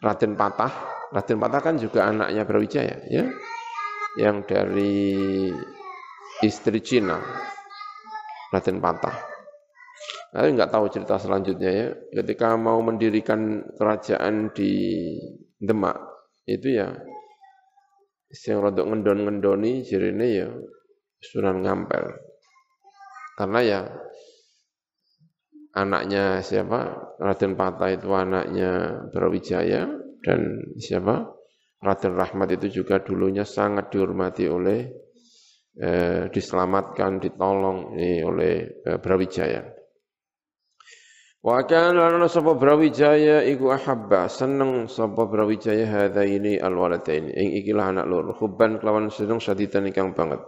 Raden 0.00 0.34
Patah. 0.34 0.72
Raden 1.12 1.38
Patah 1.38 1.60
kan 1.60 1.74
juga 1.78 2.08
anaknya 2.08 2.42
Brawijaya 2.48 2.96
ya. 3.06 3.30
Yang 4.18 4.36
dari 4.50 5.06
istri 6.40 6.80
Cina, 6.80 7.20
Raden 8.48 8.80
Patah. 8.80 9.16
Saya 10.30 10.48
nggak 10.48 10.72
tahu 10.72 10.86
cerita 10.88 11.20
selanjutnya 11.20 11.70
ya. 11.70 11.88
Ketika 12.22 12.56
mau 12.56 12.80
mendirikan 12.80 13.66
kerajaan 13.76 14.54
di 14.54 14.72
Demak, 15.60 16.00
itu 16.48 16.80
ya 16.80 16.88
yang 18.46 18.62
rodok 18.62 18.86
ngendon-ngendoni 18.86 19.82
jirine 19.82 20.26
ya 20.30 20.48
Sunan 21.20 21.66
Ngampel. 21.66 22.14
Karena 23.36 23.60
ya 23.60 23.80
anaknya 25.76 26.40
siapa? 26.40 27.10
Raden 27.20 27.58
Patah 27.58 27.90
itu 27.92 28.08
anaknya 28.14 29.02
Brawijaya 29.12 29.84
dan 30.24 30.40
siapa? 30.80 31.26
Raden 31.80 32.14
Rahmat 32.16 32.48
itu 32.56 32.80
juga 32.80 33.02
dulunya 33.02 33.44
sangat 33.44 33.92
dihormati 33.92 34.46
oleh 34.48 35.09
eh, 35.78 36.26
diselamatkan, 36.32 37.22
ditolong 37.22 37.94
ini 37.94 38.24
oleh 38.24 38.54
eh, 38.82 38.98
Brawijaya. 38.98 39.62
Wa 41.40 41.64
kana 41.64 42.12
lana 42.12 42.28
sapa 42.28 42.52
Brawijaya 42.52 43.40
iku 43.48 43.72
ahabba 43.72 44.28
seneng 44.28 44.92
sapa 44.92 45.24
Brawijaya 45.24 45.88
hadza 45.88 46.26
ini 46.26 46.60
alwaladain. 46.60 47.32
Ing 47.32 47.56
ikilah 47.64 47.96
anak 47.96 48.06
loro 48.10 48.36
hubban 48.36 48.76
kelawan 48.76 49.08
seneng 49.08 49.40
sadidan 49.40 49.88
ingkang 49.88 50.12
banget. 50.12 50.44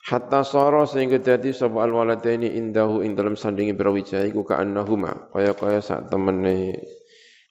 Hatta 0.00 0.46
sara 0.46 0.86
sehingga 0.86 1.20
dadi 1.20 1.50
sapa 1.50 1.82
alwaladaini 1.84 2.54
indahu 2.54 3.02
ing 3.02 3.18
dalam 3.18 3.34
sandingi 3.34 3.76
Brawijaya 3.76 4.30
iku 4.30 4.46
annahuma 4.48 5.28
kaya-kaya 5.34 5.82
sak 5.84 6.08
temene 6.08 6.78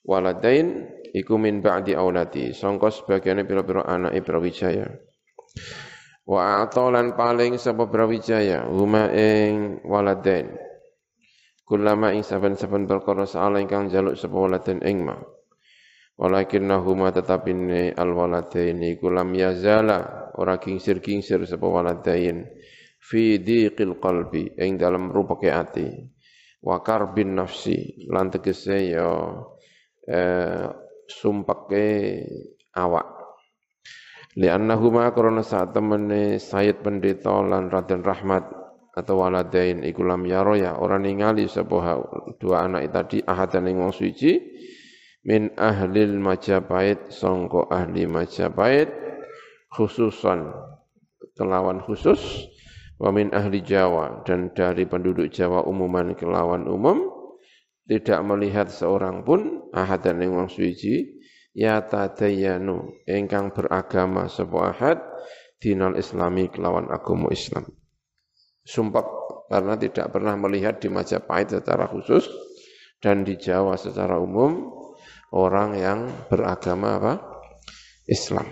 waladain 0.02 0.90
iku 1.14 1.38
min 1.38 1.62
ba'di 1.62 1.94
aulati 1.94 2.56
sangka 2.56 2.90
sebagiane 2.90 3.46
pira-pira 3.46 3.86
anake 3.86 4.26
Brawijaya 4.26 4.90
Wa 6.30 6.62
atolan 6.62 7.18
paling 7.18 7.58
sapa 7.58 7.90
Brawijaya 7.90 8.70
huma 8.70 9.10
ing 9.10 9.82
waladain 9.82 10.70
Kulama 11.70 12.18
ing 12.18 12.26
saben-saben 12.26 12.90
perkara 12.90 13.30
saala 13.30 13.62
ingkang 13.62 13.94
jaluk 13.94 14.18
sapa 14.18 14.34
waladen 14.34 14.82
ing 14.82 15.06
ma. 15.06 15.14
Walakinnahuma 16.18 17.14
tetapine 17.14 17.94
alwaladaini 17.94 18.98
kulam 18.98 19.38
yazala 19.38 20.34
ora 20.34 20.58
kingsir-kingsir 20.58 21.46
sapa 21.46 21.70
waladain 21.70 22.50
fi 22.98 23.38
diqil 23.38 24.02
qalbi 24.02 24.58
ing 24.58 24.82
dalam 24.82 25.14
rupake 25.14 25.54
ati. 25.54 26.10
Wa 26.66 26.82
karbin 26.82 27.38
nafsi 27.38 28.10
lan 28.10 28.34
tegese 28.34 28.90
ya 28.90 29.30
eh, 30.10 30.74
sumpake 31.06 31.86
awak. 32.74 33.19
Liannahuma 34.38 35.10
karena 35.10 35.42
saat 35.42 35.74
temene 35.74 36.38
Sayyid 36.38 36.86
Pendeta 36.86 37.34
lan 37.42 37.74
Raden 37.74 38.06
Rahmat 38.06 38.46
atau 38.94 39.26
waladain 39.26 39.82
iku 39.82 40.06
lam 40.06 40.28
yaro 40.30 40.54
ya 40.54 40.78
orang 40.78 41.08
ningali 41.08 41.50
sapa 41.50 41.98
dua 42.38 42.68
anak 42.68 42.94
tadi 42.94 43.24
ahadan 43.26 43.70
ing 43.72 43.82
wong 43.82 43.94
suci 43.96 44.38
min 45.26 45.50
ahlil 45.58 46.22
Majapahit 46.22 47.10
sangka 47.10 47.70
ahli 47.74 48.06
Majapahit 48.06 48.92
khususan 49.74 50.54
kelawan 51.34 51.82
khusus 51.82 52.50
wa 53.02 53.10
min 53.10 53.34
ahli 53.34 53.66
Jawa 53.66 54.22
dan 54.30 54.54
dari 54.54 54.86
penduduk 54.86 55.34
Jawa 55.34 55.66
umuman 55.66 56.14
kelawan 56.14 56.70
umum 56.70 57.02
tidak 57.90 58.22
melihat 58.22 58.70
seorang 58.70 59.26
pun 59.26 59.70
ahadan 59.74 60.22
ing 60.22 60.38
wong 60.38 60.50
suci 60.52 61.19
ya 61.54 61.82
tadayanu 61.86 63.04
ingkang 63.10 63.52
beragama 63.54 64.30
sapa 64.30 64.58
ahad 64.72 64.98
dinal 65.60 65.98
islami 65.98 66.48
kelawan 66.48 66.88
agama 66.88 67.30
Islam 67.34 67.68
sumpah 68.64 69.20
karena 69.50 69.74
tidak 69.82 70.14
pernah 70.14 70.38
melihat 70.38 70.78
di 70.78 70.94
Majapahit 70.94 71.58
secara 71.58 71.90
khusus 71.90 72.30
dan 73.02 73.26
di 73.26 73.34
Jawa 73.36 73.76
secara 73.76 74.22
umum 74.22 74.70
orang 75.34 75.74
yang 75.74 76.00
beragama 76.30 77.02
apa? 77.02 77.14
Islam. 78.10 78.46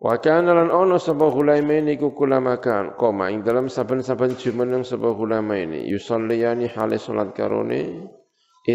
Wa 0.00 0.16
kana 0.16 0.56
lan 0.56 0.72
ono 0.72 0.96
sapa 0.96 1.28
hulaimain 1.28 1.84
iku 1.92 2.16
kulamakan 2.16 2.96
koma 2.96 3.28
ing 3.28 3.44
dalam 3.44 3.68
saben-saben 3.68 4.32
jumeneng 4.40 4.80
sapa 4.80 5.12
hulaimain 5.12 5.76
yusalliyani 5.84 6.72
hale 6.72 6.96
salat 6.96 7.36
karone 7.36 8.08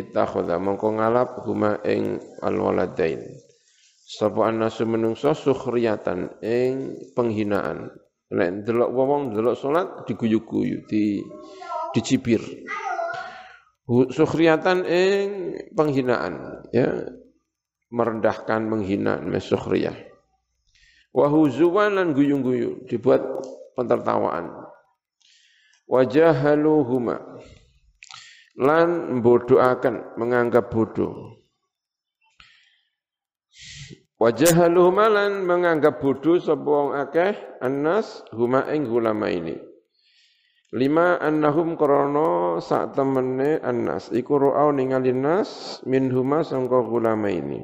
ittakhadha 0.01 0.59
mongko 0.59 0.99
ngalap 0.99 1.45
huma 1.45 1.79
ing 1.85 2.19
alwaladain 2.43 3.23
sapa 4.05 4.49
annasu 4.51 4.83
menungso 4.89 5.31
sukhriyatan 5.31 6.41
ing 6.43 6.99
penghinaan 7.15 7.91
Nek 8.33 8.65
delok 8.65 8.89
wong 8.89 9.37
delok 9.37 9.53
salat 9.53 9.87
diguyu-guyu, 10.09 10.81
di 10.89 11.21
dicibir. 11.93 12.41
Sukhriatan 13.85 14.81
ing 14.81 15.25
penghinaan, 15.77 16.65
ya. 16.73 17.05
Merendahkan, 17.93 18.65
menghina, 18.65 19.21
mesukhriyah. 19.21 19.93
Wa 21.13 21.29
huzuwan 21.29 21.95
lan 22.01 22.17
guyu-guyu, 22.17 22.89
dibuat 22.89 23.21
pentertawaan. 23.77 24.49
Wajahaluhuma 25.85 27.45
lan 28.59 29.19
bodoakan, 29.19 30.15
menganggap 30.19 30.71
bodoh. 30.71 31.35
Wajah 34.15 34.71
malan 34.95 35.43
menganggap 35.43 35.99
bodoh 35.99 36.39
wong 36.39 36.95
akeh 36.95 37.35
annas 37.59 38.23
huma 38.31 38.63
ing 38.71 38.87
ulama 38.87 39.27
ini. 39.27 39.59
Lima 40.75 41.19
annahum 41.19 41.75
krana 41.75 42.59
sak 42.63 42.95
temene 42.95 43.59
annas 43.59 44.11
iku 44.15 44.39
ro'au 44.39 44.71
ningali 44.71 45.11
nas 45.11 45.79
min 45.83 46.07
huma 46.11 46.47
sangka 46.47 46.79
ulama 46.79 47.27
ini. 47.27 47.59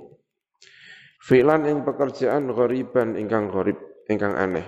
Filan 1.23 1.67
ing 1.71 1.87
pekerjaan 1.87 2.51
ghariban 2.51 3.15
ingkang 3.15 3.47
gharib 3.47 3.79
ingkang 4.11 4.35
aneh. 4.35 4.67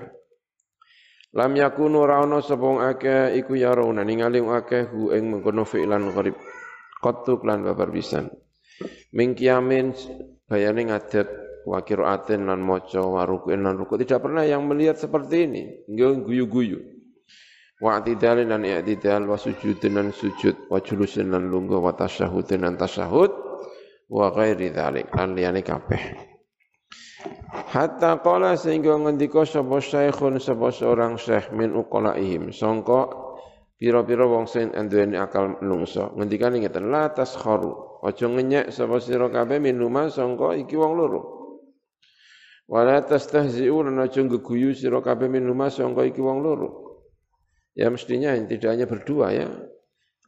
Lam 1.34 1.58
yakunu 1.58 2.06
ra'una 2.06 2.46
sapa 2.46 2.62
wong 2.62 2.80
akeh 2.82 3.34
iku 3.41 3.58
yaruna 3.58 4.06
ningali 4.06 4.38
wong 4.38 4.54
akeh 4.54 4.86
hu 4.86 5.10
ing 5.10 5.34
mengkono 5.34 5.65
fi'lan 5.65 6.13
gharib. 6.13 6.38
Qattu 7.02 7.41
lan 7.41 7.65
babar 7.65 7.89
pisan. 7.89 8.30
Mingkiamin 9.12 9.98
bayane 10.46 10.93
ngadat 10.93 11.28
wa 11.63 11.80
qiraatin 11.82 12.46
lan 12.48 12.60
maca 12.60 13.02
wa 13.02 13.24
ruku'in 13.24 13.63
lan 13.63 13.80
ruku' 13.80 13.96
tidak 14.04 14.28
pernah 14.28 14.43
yang 14.43 14.67
melihat 14.67 15.00
seperti 15.00 15.48
ini 15.48 15.63
nggih 15.88 16.28
guyu-guyu 16.28 16.80
wa 17.80 18.00
i'tidalin 18.00 18.52
lan 18.52 18.67
i'tidal 18.67 19.28
wa 19.28 19.39
sujudin 19.39 19.96
lan 19.96 20.08
sujud 20.12 20.67
wa 20.67 20.84
julusin 20.84 21.32
lan 21.32 21.48
lungguh 21.48 21.80
wa 21.80 21.96
tasyahudin 21.96 22.67
lan 22.67 22.76
tasyahud 22.76 23.32
wa 24.12 24.28
ghairi 24.36 24.76
dzalik 24.76 25.08
lan 25.15 25.36
liyane 25.36 25.63
kabeh 25.63 26.33
Hatta 27.73 28.21
qala 28.21 28.57
sehingga 28.57 28.97
ngendika 28.97 29.45
sapa 29.45 29.77
syekhun 29.81 30.38
sapa 30.38 30.69
seorang 30.69 31.17
syekh 31.17 31.53
min 31.53 31.73
uqalaihim 31.73 32.53
sangka 32.53 33.09
pira-pira 33.77 34.25
wong 34.29 34.45
sing 34.45 34.73
anduweni 34.73 35.17
akal 35.17 35.57
menungso 35.59 36.13
ngendikane 36.17 36.62
ngeten 36.62 36.89
la 36.93 37.09
taskharu 37.09 38.03
aja 38.05 38.27
ngenyek 38.29 38.69
sapa 38.69 39.01
sira 39.01 39.31
kabeh 39.31 39.57
minuma 39.57 40.12
sangka 40.12 40.53
iki 40.57 40.75
wong 40.75 40.93
loro 40.99 41.43
Wala 42.63 43.03
tastahzi'u 43.03 43.83
lan 43.83 43.99
aja 43.99 44.23
geguyu 44.23 44.71
sira 44.71 45.03
kabeh 45.03 45.27
min 45.27 45.43
rumah 45.43 45.67
sangka 45.67 46.07
iki 46.07 46.23
wong 46.23 46.39
loro. 46.39 46.69
Ya 47.75 47.91
mestinya 47.91 48.31
tidak 48.47 48.69
hanya 48.71 48.88
berdua 48.88 49.36
ya. 49.36 49.47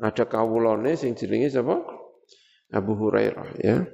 Ada 0.03 0.27
kawulane 0.27 0.99
sing 0.99 1.15
jenenge 1.15 1.47
sapa? 1.47 1.79
Abu 2.75 2.91
Hurairah 2.99 3.49
ya. 3.63 3.87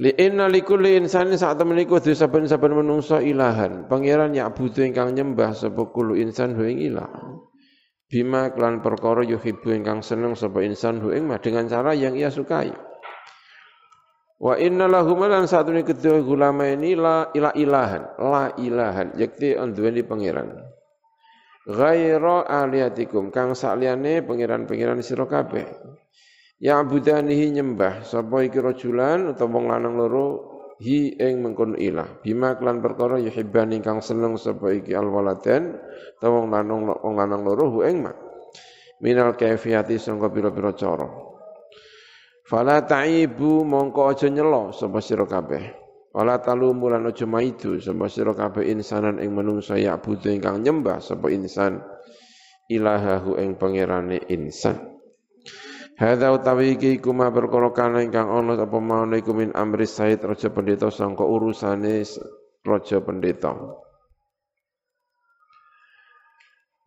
Li 0.00 0.16
inna 0.16 0.48
likulli 0.48 0.96
insanin 0.96 1.36
saat 1.36 1.60
temen 1.60 1.76
iku 1.76 2.00
dhewe 2.00 2.16
saben-saben 2.16 2.72
menungso 2.72 3.20
ilahan. 3.20 3.84
Pangeran 3.84 4.32
butuh 4.32 4.88
ingkang 4.88 5.12
nyembah 5.12 5.52
sapa 5.52 5.92
kulo 5.92 6.16
insan 6.16 6.56
hu 6.56 6.64
ing 6.64 6.80
ilah. 6.80 7.12
Bima 8.08 8.48
kelan 8.48 8.80
perkara 8.80 9.20
yuhibbu 9.20 9.76
ingkang 9.76 10.00
seneng 10.00 10.32
sapa 10.32 10.64
insan 10.64 11.04
hu 11.04 11.12
ing 11.12 11.28
dengan 11.44 11.68
cara 11.68 11.92
yang 11.92 12.16
ia 12.16 12.32
sukai. 12.32 12.72
Wa 14.40 14.56
inna 14.56 14.88
lahum 14.88 15.20
lan 15.20 15.44
satune 15.44 15.84
kedua 15.84 16.16
ulama 16.24 16.64
ini 16.64 16.96
la 16.96 17.28
ila 17.36 17.52
ilahan, 17.52 18.16
la 18.16 18.56
ilahan, 18.56 19.12
yakti 19.20 19.52
anduweni 19.52 20.00
pangeran. 20.00 20.64
Ghaira 21.68 22.48
aliyatikum 22.48 23.28
kang 23.28 23.52
sakliyane 23.52 24.24
pangeran-pangeran 24.24 25.04
sira 25.04 25.28
kabeh. 25.28 25.68
Ya 26.60 26.76
budanihi 26.84 27.56
nyembah 27.56 28.04
sapa 28.04 28.44
iki 28.44 28.60
rajulan 28.60 29.32
utawa 29.32 29.48
wong 29.48 29.72
lanang 29.72 29.96
loro 29.96 30.26
hi 30.76 31.16
ing 31.16 31.40
mengkon 31.40 31.72
ilah. 31.80 32.20
Bima 32.20 32.52
klan 32.60 32.84
perkara 32.84 33.16
yuhibban 33.16 33.72
ingkang 33.72 34.04
seneng 34.04 34.36
sapa 34.36 34.68
iki 34.76 34.92
alwaladen 34.92 35.80
utawa 36.20 36.44
wong 36.44 36.52
lanang 36.52 36.80
wong 37.00 37.14
lanang 37.16 37.48
loro 37.48 37.64
hu 37.72 37.78
ing 37.88 38.04
mak. 38.04 38.12
Minal 39.00 39.40
kaifiyati 39.40 39.96
sangka 39.96 40.28
pira-pira 40.28 40.76
cara. 40.76 41.08
Fala 42.44 42.84
ta'ibu 42.84 43.64
mongko 43.64 44.12
aja 44.12 44.28
nyelo 44.28 44.76
sapa 44.76 45.00
sira 45.00 45.24
kabeh. 45.24 45.64
Wala 46.12 46.44
talumu 46.44 46.92
lan 46.92 47.08
aja 47.08 47.24
maidu 47.24 47.80
sapa 47.80 48.04
sira 48.12 48.36
kabeh 48.36 48.68
insanan 48.68 49.16
ing 49.16 49.32
manungsa 49.32 49.80
ya 49.80 49.96
butuh 49.96 50.28
ingkang 50.28 50.60
nyembah 50.60 51.00
sapa 51.00 51.32
insan 51.32 51.80
ilahahu 52.68 53.40
ing 53.40 53.56
pangerane 53.56 54.20
insan. 54.28 54.99
Hadza 56.00 56.32
utawi 56.32 56.80
iki 56.80 56.96
iku 56.96 57.12
ma 57.12 57.28
perkara 57.28 57.68
kana 57.76 58.00
ingkang 58.00 58.32
ana 58.32 58.56
apa 58.56 58.78
maune 58.80 59.20
iku 59.20 59.36
min 59.36 59.52
amri 59.52 59.84
Said 59.84 60.24
raja 60.24 60.48
pendeta 60.48 60.88
sangka 60.88 61.28
urusane 61.28 62.00
raja 62.64 63.04
pendeta. 63.04 63.52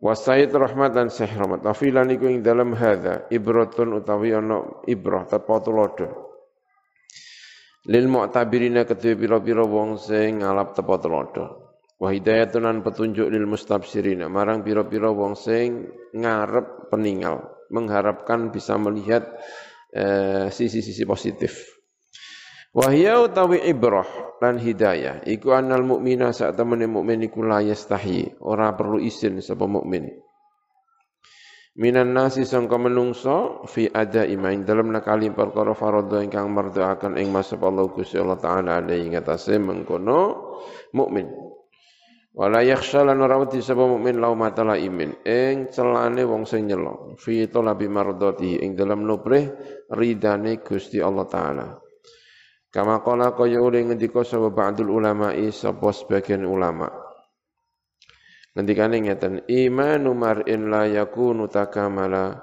Wasaid 0.02 0.50
rahmat 0.50 0.98
dan 0.98 1.08
syekh 1.14 1.30
rahmat. 1.30 1.62
Afilan 1.62 2.10
iku 2.10 2.26
ing 2.26 2.42
dalam 2.42 2.74
hadha 2.74 3.30
ibratun 3.30 4.02
utawi 4.02 4.34
ana 4.34 4.82
ibrah 4.90 5.30
tepa 5.30 5.62
tulodo. 5.62 6.10
Lil 7.86 8.10
mu'tabirina 8.10 8.82
kedue 8.82 9.14
pira-pira 9.14 9.62
wong 9.62 9.94
sing 9.96 10.42
ngalap 10.42 10.74
tepa 10.74 10.98
tulodo. 10.98 11.44
Wa 12.02 12.10
hidayatun 12.10 12.82
petunjuk 12.82 13.30
lil 13.30 13.46
mustabsirina 13.46 14.26
marang 14.26 14.66
pira-pira 14.66 15.08
wong 15.14 15.38
sing 15.38 15.86
ngarep 16.12 16.90
peninggal, 16.90 17.63
mengharapkan 17.74 18.54
bisa 18.54 18.78
melihat 18.78 19.26
eh, 19.90 20.46
sisi-sisi 20.54 21.02
eh, 21.02 21.08
positif. 21.10 21.74
Wahya 22.74 23.22
utawi 23.22 23.62
ibrah 23.70 24.06
lan 24.42 24.58
hidayah 24.58 25.22
iku 25.30 25.54
anal 25.54 25.86
mukmina 25.86 26.34
sak 26.34 26.58
temene 26.58 26.90
mukmin 26.90 27.22
iku 27.22 27.46
la 27.46 27.62
ora 28.42 28.74
perlu 28.74 28.98
izin 28.98 29.38
sapa 29.38 29.66
mukmin. 29.66 30.10
Minan 31.74 32.14
nasi 32.14 32.46
sangka 32.46 32.78
menungso 32.78 33.66
fi 33.66 33.90
ada 33.90 34.22
imain 34.22 34.62
dalam 34.62 34.94
nakali 34.94 35.34
perkara 35.34 35.74
faradha 35.74 36.22
ingkang 36.22 36.46
merdoakan 36.46 37.18
ing 37.18 37.34
masab 37.34 37.66
Allah 37.66 37.90
Gusti 37.90 38.14
Allah 38.14 38.38
taala 38.38 38.78
alaihi 38.78 39.10
ngatasé 39.10 39.58
mengkono 39.58 40.54
mukmin. 40.94 41.43
Wala 42.34 42.66
yakhsha 42.66 43.06
lan 43.06 43.22
ora 43.22 43.38
wedi 43.38 43.62
sapa 43.62 43.86
mukmin 43.86 44.18
lau 44.18 44.34
matala 44.34 44.74
imin 44.74 45.22
ing 45.22 45.70
celane 45.70 46.26
wong 46.26 46.42
sing 46.50 46.66
nyelo 46.66 47.14
fi 47.14 47.46
talabi 47.46 47.86
mardati 47.86 48.58
ing 48.58 48.74
dalam 48.74 49.06
nuprih 49.06 49.54
ridane 49.94 50.58
Gusti 50.58 50.98
Allah 50.98 51.30
taala. 51.30 51.66
Kama 52.74 53.06
qala 53.06 53.38
kaya 53.38 53.62
uli 53.62 53.86
ngendika 53.86 54.26
sapa 54.26 54.50
ba'dul 54.50 54.90
ulama'i 54.90 55.54
sapa 55.54 55.94
sebagian 55.94 56.42
ulama. 56.42 56.90
Ngendikane 58.58 59.06
ngeten 59.06 59.46
imanu 59.46 60.18
mar'in 60.18 60.74
la 60.74 60.90
yakunu 60.90 61.46
takamala 61.46 62.34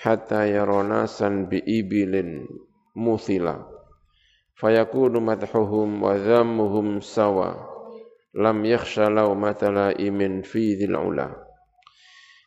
hatta 0.00 0.48
yarona 0.48 1.04
san 1.04 1.44
bi 1.44 1.60
ibilin 1.60 2.48
muthila 2.96 3.60
fayakunu 4.56 5.20
madhuhum 5.20 6.00
wa 6.00 6.16
dhammuhum 6.16 7.04
sawa 7.04 7.75
lam 8.36 8.60
yakhsha 8.62 9.08
matala 9.32 9.96
imin 9.96 10.44
fi 10.44 10.76
dhil 10.76 10.92
ula. 10.92 11.32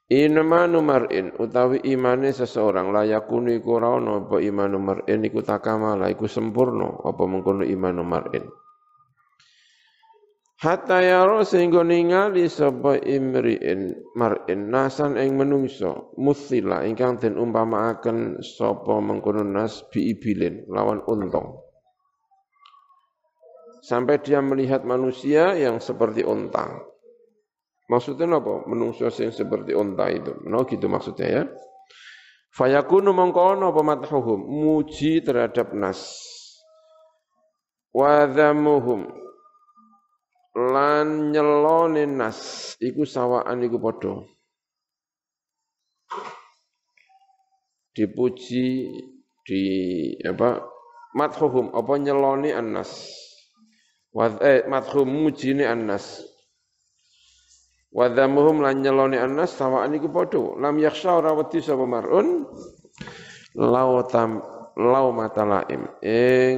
Inama 0.09 0.65
numar'in 0.65 1.37
utawi 1.37 1.85
imane 1.85 2.33
seseorang 2.33 2.89
layakunu 2.89 3.53
iku 3.61 3.77
ora 3.77 3.93
ana 3.93 4.25
apa 4.25 4.41
imanu 4.41 4.81
mar'in 4.81 5.21
iku 5.21 5.45
takamala 5.45 6.09
iku 6.09 6.25
sempurna 6.25 7.05
apa 7.05 7.23
mengkono 7.29 7.61
imanu 7.61 8.01
mar'in. 8.01 8.41
Hatta 10.59 10.99
yaro 11.05 11.45
sehingga 11.45 11.85
ningali 11.85 12.49
sapa 12.49 12.97
imri'in 12.97 14.11
mar'in 14.17 14.73
nasan 14.73 15.13
ing 15.15 15.37
menungso 15.37 16.11
muthila 16.17 16.83
ingkang 16.89 17.21
den 17.21 17.37
umpamaaken 17.37 18.41
sapa 18.41 18.97
mengkono 18.97 19.45
nas 19.45 19.85
bi 19.93 20.09
ibilin 20.09 20.65
lawan 20.73 21.05
untong 21.05 21.68
sampai 23.89 24.21
dia 24.21 24.37
melihat 24.37 24.85
manusia 24.85 25.57
yang 25.57 25.81
seperti 25.81 26.21
unta. 26.21 26.77
Maksudnya 27.89 28.37
apa? 28.37 28.69
Manusia 28.69 29.09
yang 29.09 29.33
seperti 29.33 29.73
unta 29.73 30.05
itu. 30.13 30.37
No 30.45 30.61
gitu 30.69 30.85
maksudnya 30.85 31.25
ya. 31.25 31.43
Fayakunu 32.53 33.09
mengkono 33.17 33.73
pemathuhum 33.73 34.45
muji 34.45 35.25
terhadap 35.25 35.73
nas. 35.73 36.05
Wadhamuhum 37.89 39.09
lan 40.53 41.33
nyelone 41.33 42.05
nas 42.05 42.73
iku 42.77 43.09
sawaan 43.09 43.65
iku 43.65 43.81
padha. 43.81 44.21
Dipuji 47.97 48.85
di 49.41 49.63
apa 50.21 50.61
mathuhum 51.17 51.73
apa 51.73 51.97
nyeloni 51.97 52.53
anas 52.53 53.17
Wad 54.09 54.41
eh 54.41 54.65
madhum 54.65 55.05
mujine 55.05 55.65
annas. 55.69 56.25
Wa 57.89 58.09
dhammuhum 58.09 58.61
lan 58.61 58.81
nyeloni 58.85 59.17
annas 59.17 59.53
sawaan 59.53 59.93
iku 59.97 60.09
padha. 60.09 60.57
Lam 60.57 60.77
yakhsha 60.77 61.17
ora 61.17 61.33
wedi 61.33 61.61
sapa 61.61 61.85
mar'un 61.85 62.45
lau 63.57 64.05
tam 64.05 64.41
lau 64.77 65.09
matalaim 65.11 65.89
ing 66.05 66.57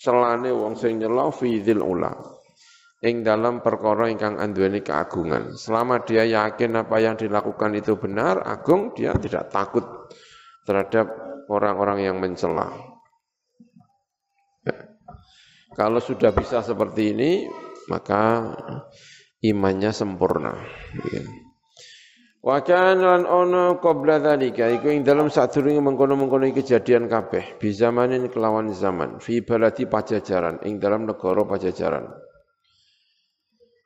celane 0.00 0.52
wong 0.52 0.76
sing 0.76 1.00
nyelo 1.00 1.32
fi 1.32 1.60
dzil 1.60 1.80
ula 1.80 2.12
ing 3.00 3.24
dalam 3.24 3.64
perkara 3.64 4.12
ingkang 4.12 4.36
anduweni 4.36 4.84
keagungan. 4.84 5.56
Selama 5.56 6.04
dia 6.04 6.24
yakin 6.28 6.84
apa 6.84 7.00
yang 7.00 7.16
dilakukan 7.16 7.72
itu 7.72 7.96
benar, 7.96 8.44
agung, 8.44 8.92
dia 8.92 9.16
tidak 9.16 9.48
takut 9.48 9.84
terhadap 10.68 11.08
orang-orang 11.48 12.04
yang 12.04 12.16
mencela. 12.20 12.89
Kalau 15.74 16.02
sudah 16.02 16.34
bisa 16.34 16.66
seperti 16.66 17.14
ini, 17.14 17.46
maka 17.86 18.54
imannya 19.42 19.90
sempurna. 19.94 20.54
Wa 22.40 22.64
kana 22.64 23.20
lan 23.20 23.22
ana 23.28 23.76
qabla 23.76 24.16
dzalika 24.16 24.72
iku 24.80 24.88
ing 24.88 25.04
dalam 25.04 25.28
sadurunge 25.28 25.76
mengkono-mengkono 25.84 26.48
kejadian 26.56 27.04
kabeh 27.04 27.60
bi 27.60 27.68
zamanin 27.68 28.32
kelawan 28.32 28.72
zaman 28.72 29.20
fi 29.20 29.44
baladi 29.44 29.84
pajajaran 29.84 30.64
ing 30.64 30.80
dalam 30.80 31.04
negara 31.04 31.44
pajajaran. 31.44 32.08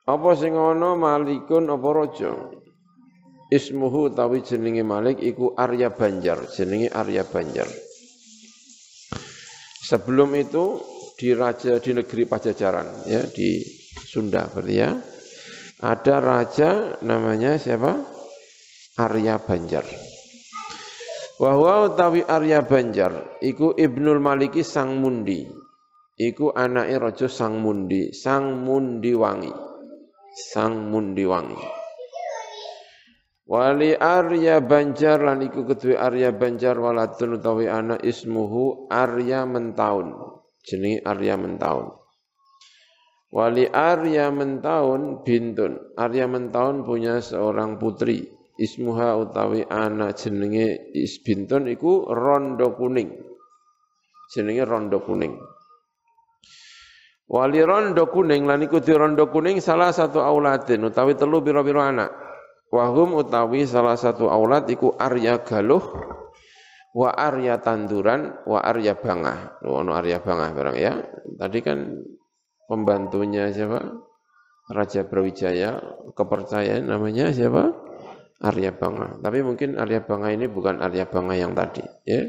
Apa 0.07 0.29
sing 0.39 0.55
ana 0.55 0.95
malikun 0.95 1.67
apa 1.67 1.89
raja? 1.91 2.31
Ismuhu 3.51 4.09
tawi 4.15 4.41
jenenge 4.41 4.81
Malik 4.81 5.21
iku 5.21 5.53
Arya 5.53 5.93
Banjar, 5.93 6.49
jenenge 6.49 6.89
Arya 6.89 7.27
Banjar. 7.27 7.69
Sebelum 9.85 10.33
itu 10.33 10.81
di 11.15 11.31
raja 11.31 11.79
di 11.79 11.91
negeri 11.95 12.27
Pajajaran 12.27 13.07
ya 13.07 13.23
di 13.31 13.63
Sunda 14.05 14.47
berarti 14.51 14.75
ya. 14.75 14.91
Ada 15.75 16.15
raja 16.23 16.69
namanya 17.03 17.59
siapa? 17.59 17.99
Arya 18.95 19.35
Banjar. 19.43 19.83
Wahwa 21.35 21.91
utawi 21.91 22.23
Arya 22.23 22.63
Banjar 22.63 23.43
iku 23.43 23.75
Ibnul 23.75 24.23
Maliki 24.23 24.63
Sang 24.63 25.03
Mundi. 25.03 25.43
Iku 26.15 26.55
anake 26.55 26.95
raja 26.95 27.27
Sang 27.27 27.59
Mundi, 27.59 28.15
Sang 28.15 28.63
Mundi 28.63 29.11
Wangi. 29.11 29.51
Sang 30.31 30.87
Mundi 30.87 31.27
Wangi. 31.27 31.59
Wali 33.45 33.91
Arya 33.93 34.63
Banjar 34.63 35.21
lan 35.27 35.43
iku 35.43 35.67
kedue 35.67 35.99
Arya 35.99 36.31
Banjar 36.31 36.79
walatun 36.79 37.35
utawi 37.35 37.67
anak 37.67 37.99
ismuhu 38.01 38.87
Arya 38.87 39.43
Mentaun 39.43 40.34
jenenge 40.65 41.05
Arya 41.05 41.37
Mentaun. 41.37 41.93
Wali 43.29 43.69
Arya 43.69 44.33
Mentaun 44.33 45.21
bintun. 45.21 45.77
Arya 45.95 46.25
Mentaun 46.25 46.81
punya 46.83 47.21
seorang 47.21 47.77
putri. 47.77 48.33
Ismuha 48.55 49.19
utawi 49.19 49.67
anak 49.67 50.15
jenenge 50.15 50.95
Isbintun 50.95 51.67
iku 51.67 52.07
Rondo 52.07 52.71
Kuning. 52.73 53.11
Jenenge 54.31 54.63
Rondo 54.63 55.03
Kuning. 55.03 55.35
Wali 57.27 57.59
Rondo 57.59 58.07
Kuning 58.07 58.47
lan 58.47 58.63
iku 58.63 58.79
di 58.79 58.95
Rondo 58.95 59.27
Kuning 59.27 59.59
salah 59.59 59.91
satu 59.91 60.23
auladin 60.23 60.87
utawi 60.87 61.19
telu 61.19 61.43
biro-biro 61.43 61.83
anak. 61.83 62.13
Wahum 62.71 63.19
utawi 63.19 63.67
salah 63.67 63.99
satu 63.99 64.31
aulad 64.31 64.65
iku 64.71 64.95
Arya 64.95 65.43
Galuh 65.43 65.83
wa 66.95 67.11
arya 67.11 67.59
tanduran 67.59 68.47
wa 68.47 68.63
arya 68.63 68.95
bangah. 68.95 69.59
Ono 69.67 69.91
arya 69.91 70.23
bangah 70.23 70.49
barang 70.55 70.77
ya. 70.79 70.95
Tadi 71.35 71.59
kan 71.59 71.99
pembantunya 72.71 73.51
siapa? 73.51 73.83
Raja 74.65 75.05
Brawijaya 75.05 75.77
kepercayaan 76.17 76.89
namanya 76.89 77.29
siapa? 77.29 77.69
Arya 78.41 78.75
Bangah. 78.75 79.21
Tapi 79.21 79.39
mungkin 79.45 79.79
Arya 79.79 80.03
Bangah 80.03 80.33
ini 80.33 80.49
bukan 80.49 80.81
Arya 80.83 81.07
Bangah 81.07 81.37
yang 81.37 81.53
tadi, 81.55 81.85
ya. 82.03 82.25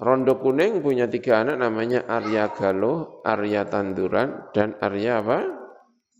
Rondo 0.00 0.40
Kuning 0.40 0.80
punya 0.80 1.12
tiga 1.12 1.44
anak 1.44 1.60
namanya 1.60 2.08
Arya 2.08 2.48
Galuh, 2.56 3.20
Arya 3.20 3.68
Tanduran, 3.68 4.48
dan 4.56 4.80
Arya 4.80 5.20
apa? 5.20 5.38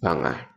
Bangah. 0.03 0.50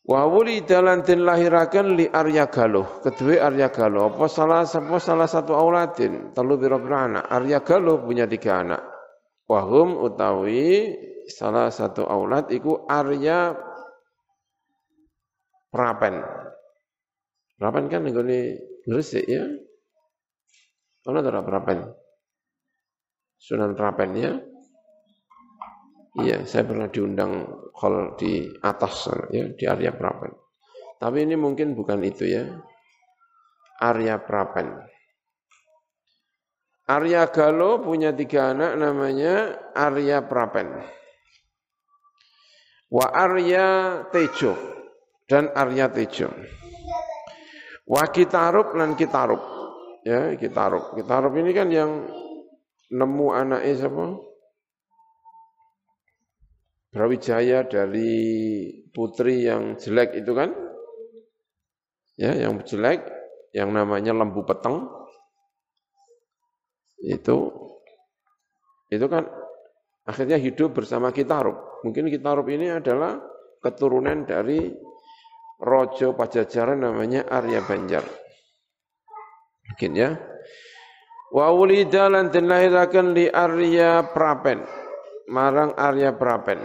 Wa 0.00 0.26
wulida 0.26 0.80
lan 0.80 1.04
den 1.04 1.22
lahiraken 1.22 1.94
li 1.94 2.06
Arya 2.08 2.48
Galuh, 2.48 3.04
kedua 3.04 3.52
Arya 3.52 3.68
Galuh. 3.68 4.10
Apa 4.10 4.26
salah 4.26 4.64
apa 4.64 4.96
salah 4.98 5.28
satu 5.28 5.52
auladin, 5.54 6.32
telu 6.32 6.56
pira-pira 6.56 7.06
anak. 7.06 7.24
Arya 7.28 7.60
Galuh 7.60 8.00
punya 8.02 8.24
tiga 8.26 8.64
anak. 8.64 8.82
Wahum 9.50 9.98
utawi 9.98 10.94
salah 11.26 11.74
satu 11.74 12.06
aulad 12.06 12.50
iku 12.54 12.86
Arya 12.86 13.54
Prapen. 15.70 16.22
Prapen 17.58 17.84
kan 17.86 18.02
nggone 18.02 18.58
Gresik 18.86 19.26
ya. 19.26 19.44
Ono 21.06 21.18
ora 21.20 21.42
Prapen? 21.42 21.78
Sunan 23.38 23.74
Prapen 23.74 24.10
ya. 24.16 24.32
Iya, 26.18 26.42
saya 26.42 26.66
pernah 26.66 26.90
diundang 26.90 27.46
hall 27.78 28.18
di 28.18 28.50
atas 28.66 29.06
ya, 29.30 29.46
di 29.54 29.62
Arya 29.62 29.94
Prapen. 29.94 30.34
Tapi 30.98 31.22
ini 31.22 31.38
mungkin 31.38 31.78
bukan 31.78 32.02
itu 32.02 32.26
ya. 32.26 32.50
Arya 33.78 34.18
Prapen. 34.18 34.74
Arya 36.90 37.30
Galo 37.30 37.78
punya 37.78 38.10
tiga 38.10 38.50
anak 38.50 38.74
namanya 38.74 39.54
Arya 39.70 40.26
Prapen. 40.26 40.82
Wa 42.90 43.06
Arya 43.14 43.66
Tejo 44.10 44.58
dan 45.30 45.54
Arya 45.54 45.94
Tejo. 45.94 46.26
Wa 47.86 48.10
Kitarub 48.10 48.74
lan 48.74 48.98
Kitarub. 48.98 49.38
Ya, 50.02 50.34
Kitarub. 50.34 50.98
Kitarub 50.98 51.32
ini 51.38 51.54
kan 51.54 51.70
yang 51.70 52.10
nemu 52.90 53.26
anaknya 53.30 53.72
siapa? 53.78 54.29
Brawijaya 56.90 57.70
dari 57.70 58.10
putri 58.90 59.46
yang 59.46 59.78
jelek 59.78 60.18
itu 60.18 60.34
kan? 60.34 60.50
Ya, 62.18 62.34
yang 62.34 62.58
jelek, 62.66 63.06
yang 63.54 63.70
namanya 63.70 64.10
lembu 64.10 64.42
peteng. 64.42 64.90
Itu 67.00 67.54
itu 68.90 69.06
kan 69.06 69.24
akhirnya 70.02 70.36
hidup 70.36 70.74
bersama 70.74 71.14
Kitarub. 71.14 71.80
Mungkin 71.86 72.10
Kitarub 72.10 72.50
ini 72.50 72.74
adalah 72.74 73.22
keturunan 73.62 74.26
dari 74.26 74.74
rojo 75.62 76.18
pajajaran 76.18 76.82
namanya 76.82 77.30
Arya 77.30 77.62
Banjar. 77.62 78.04
Mungkin 79.70 79.92
ya. 79.94 80.18
Wa 81.30 81.54
wulida 81.54 82.10
lan 82.10 82.34
den 82.34 82.50
lahiraken 82.50 83.14
li 83.14 83.30
Arya 83.30 84.10
Prapen. 84.10 84.79
Marang 85.30 85.78
Arya 85.78 86.10
Prapen. 86.18 86.58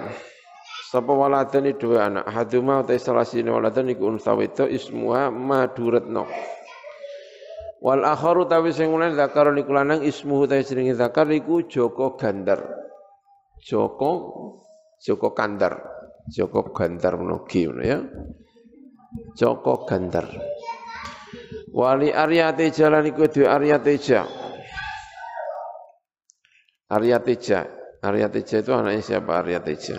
Sapa 0.89 1.13
waladane 1.13 1.77
dua 1.77 2.09
anak. 2.09 2.25
Haduma 2.33 2.81
utai 2.81 2.97
salah 2.97 3.21
sini 3.21 3.53
waladan 3.53 3.93
iku 3.93 4.09
unsa 4.09 4.33
ismuha 4.65 5.29
Maduretno. 5.29 6.25
Wal 7.85 8.01
akharu 8.01 8.49
tawi 8.49 8.73
sing 8.73 8.89
zakar 9.13 9.53
niku 9.53 9.69
lanang 9.69 10.01
ismuhu 10.01 10.49
ta 10.49 10.57
jenenge 10.57 10.97
zakar 10.97 11.29
iku 11.29 11.61
Joko 11.69 12.17
Gandar. 12.17 12.65
Joko 13.61 14.11
Joko 14.97 15.29
Kandar. 15.37 15.85
Joko 16.25 16.73
Gandar 16.73 17.21
menugi 17.21 17.69
ya. 17.85 18.01
Joko 19.37 19.85
Gandar. 19.85 20.25
Wali 21.69 22.09
Arya 22.09 22.55
Teja 22.57 22.89
lan 22.89 23.05
iku 23.05 23.29
dhewe 23.29 23.45
Arya 23.45 23.77
Teja. 23.77 24.25
Arya 26.89 27.21
Teja. 27.21 27.84
Arya 28.05 28.29
Teja 28.29 28.61
itu 28.61 28.69
anaknya 28.69 29.01
siapa 29.01 29.41
Arya 29.41 29.59
Teja? 29.65 29.97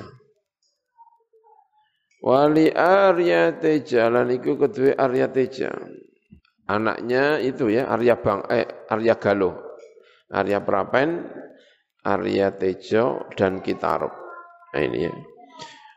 Wali 2.23 2.71
Arya 2.71 3.59
Teja 3.59 4.07
lan 4.07 4.31
kedua 4.31 4.95
Arya 4.95 5.27
Teja. 5.35 5.75
Anaknya 6.71 7.43
itu 7.43 7.67
ya 7.67 7.91
Arya 7.91 8.19
Bang 8.23 8.47
eh 8.47 8.67
Arya 8.87 9.19
Galuh. 9.19 9.55
Arya 10.31 10.59
Prapen, 10.63 11.23
Arya 12.03 12.55
Tejo 12.55 13.31
dan 13.35 13.63
Kitarub. 13.63 14.11
Nah 14.75 14.83
ini 14.83 15.07
ya. 15.07 15.15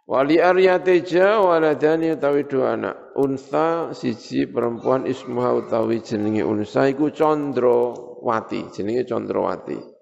Wali 0.10 0.42
Arya 0.42 0.82
Teja 0.82 1.38
waladani 1.42 2.14
utawi 2.18 2.46
dua 2.50 2.74
anak. 2.78 3.14
Unsa 3.18 3.94
siji 3.94 4.50
perempuan 4.50 5.06
ismuha 5.06 5.66
utawi 5.66 6.02
jenenge 6.02 6.42
unsa 6.42 6.90
iku 6.90 7.14
Condrowati, 7.14 8.70
jenenge 8.74 9.06
Condrowati. 9.06 9.99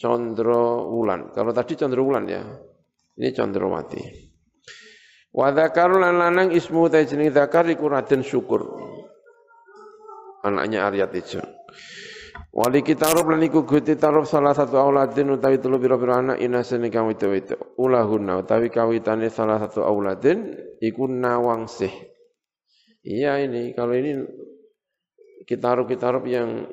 Condro 0.00 0.88
Wulan. 0.88 1.28
Kalau 1.36 1.52
tadi 1.52 1.76
Condro 1.76 2.00
Wulan 2.08 2.24
ya. 2.24 2.40
Ini 3.20 3.36
Condrowati. 3.36 4.00
Wa 5.36 5.52
dzakaru 5.52 6.00
lan 6.00 6.16
lanang 6.16 6.48
ismu 6.56 6.88
ta 6.88 7.04
jenenge 7.04 7.36
dzakar 7.36 7.68
iku 7.68 7.84
Raden 7.92 8.24
Syukur. 8.24 8.64
Anaknya 10.40 10.88
Arya 10.88 11.04
Teja. 11.12 11.44
Wali 12.50 12.82
kitarub 12.82 13.30
lan 13.30 13.46
iku 13.46 13.62
gusti 13.62 13.94
tarub 13.94 14.26
salah 14.26 14.50
satu 14.50 14.74
auladin 14.74 15.38
utawi 15.38 15.62
telu 15.62 15.78
pira-pira 15.78 16.18
anak 16.18 16.42
inasene 16.42 16.90
kang 16.90 17.06
wedok-wedok. 17.06 17.78
Ulahuna 17.78 18.42
utawi 18.42 18.74
kawitane 18.74 19.30
salah 19.30 19.62
satu 19.62 19.86
auladin 19.86 20.50
iku 20.82 21.06
nawangsih. 21.06 21.92
Iya 23.06 23.38
ini 23.46 23.70
kalau 23.70 23.94
ini 23.94 24.18
kitarub-kitarub 25.46 26.26
yang 26.26 26.66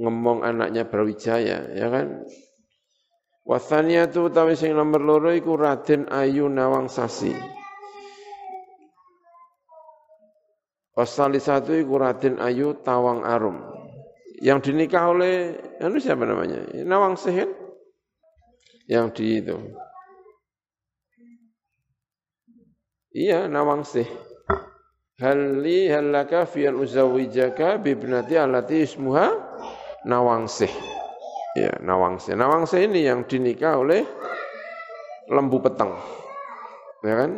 ngomong 0.00 0.40
anaknya 0.40 0.88
Brawijaya 0.88 1.68
ya 1.76 1.86
kan. 1.92 2.24
Wasaniyatu 3.50 4.30
utawi 4.30 4.54
sing 4.54 4.78
nomor 4.78 5.02
loro 5.02 5.34
iku 5.34 5.58
Raden 5.58 6.06
Ayu 6.06 6.46
Nawangsasi. 6.46 7.34
Wasali 10.94 11.42
satu 11.42 11.74
iku 11.74 11.98
Raden 11.98 12.38
Ayu 12.38 12.78
Tawang 12.78 13.26
Arum 13.26 13.58
yang 14.38 14.62
dinikah 14.62 15.10
oleh 15.10 15.58
anu 15.82 15.98
siapa 15.98 16.22
namanya? 16.22 16.62
Nawang 16.86 17.18
Sehen 17.18 17.50
yang 18.86 19.10
di 19.10 19.42
itu. 19.42 19.58
Iya, 23.10 23.50
Nawang 23.50 23.82
Seh. 23.82 24.06
Halli 25.18 25.90
halaka 25.90 26.46
fi 26.46 26.70
an 26.70 26.78
uzawijaka 26.78 27.82
bibnati 27.82 28.38
allati 28.38 28.86
ismuha 28.86 29.34
Nawangsih. 30.06 30.89
Ya, 31.58 31.74
Nawangsih. 31.82 32.38
Nawangsih 32.38 32.86
ini 32.86 33.10
yang 33.10 33.26
dinikah 33.26 33.82
oleh 33.82 34.06
lembu 35.26 35.58
petang. 35.58 35.98
Ya 37.02 37.26
kan? 37.26 37.30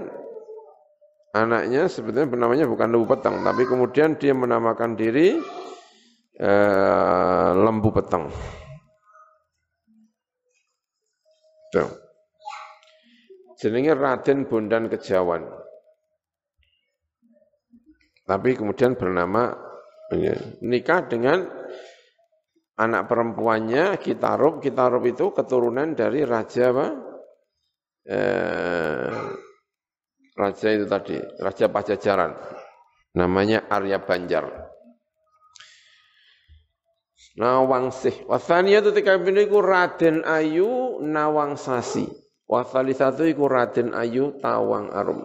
Anaknya 1.32 1.88
sebetulnya 1.88 2.28
namanya 2.36 2.68
bukan 2.68 2.92
lembu 2.92 3.08
petang, 3.08 3.40
tapi 3.40 3.64
kemudian 3.64 4.20
dia 4.20 4.36
menamakan 4.36 5.00
diri 5.00 5.40
eh, 6.36 7.50
lembu 7.56 7.88
petang. 7.88 8.28
Tuh. 11.72 11.88
Jenenge 13.56 13.96
Raden 13.96 14.44
Bondan 14.44 14.92
Kejawan. 14.92 15.48
Tapi 18.28 18.50
kemudian 18.52 18.92
bernama 18.92 19.56
ya, 20.12 20.36
nikah 20.60 21.08
dengan 21.08 21.48
anak 22.78 23.08
perempuannya 23.10 23.96
Kitarub. 24.00 24.62
Kitarub 24.62 25.04
itu 25.04 25.32
keturunan 25.34 25.92
dari 25.92 26.24
raja 26.24 26.72
apa? 26.72 26.86
Eh, 28.02 29.10
raja 30.34 30.68
itu 30.72 30.86
tadi, 30.88 31.16
raja 31.38 31.66
Pajajaran. 31.70 32.32
Namanya 33.12 33.68
Arya 33.68 34.00
Banjar. 34.00 34.72
Nawangsih. 37.32 38.28
Wasaniyatu 38.28 38.92
tikapin 38.92 39.36
iku 39.40 39.64
Raden 39.64 40.24
Ayu 40.24 41.00
Nawangsasi. 41.00 42.04
satu 42.92 43.24
iku 43.24 43.48
Raden 43.48 43.96
Ayu 43.96 44.36
Tawang 44.40 44.92
Arum. 44.92 45.24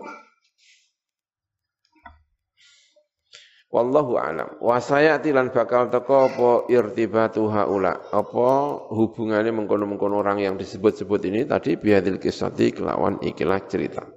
Wallahu 3.67 4.15
alam. 4.15 4.55
Wa 4.63 4.79
sayati 4.79 5.35
lan 5.35 5.51
bakal 5.51 5.91
teko 5.91 6.31
apa 6.31 6.49
irtibatu 6.71 7.51
haula. 7.51 7.99
Apa 8.15 8.79
hubungannya 8.95 9.51
mengkono-mengkono 9.51 10.23
orang 10.23 10.39
yang 10.39 10.55
disebut-sebut 10.55 11.27
ini 11.27 11.43
tadi 11.43 11.75
bihadil 11.75 12.15
kisati 12.15 12.71
kelawan 12.71 13.19
ikilah 13.19 13.59
cerita. 13.67 14.07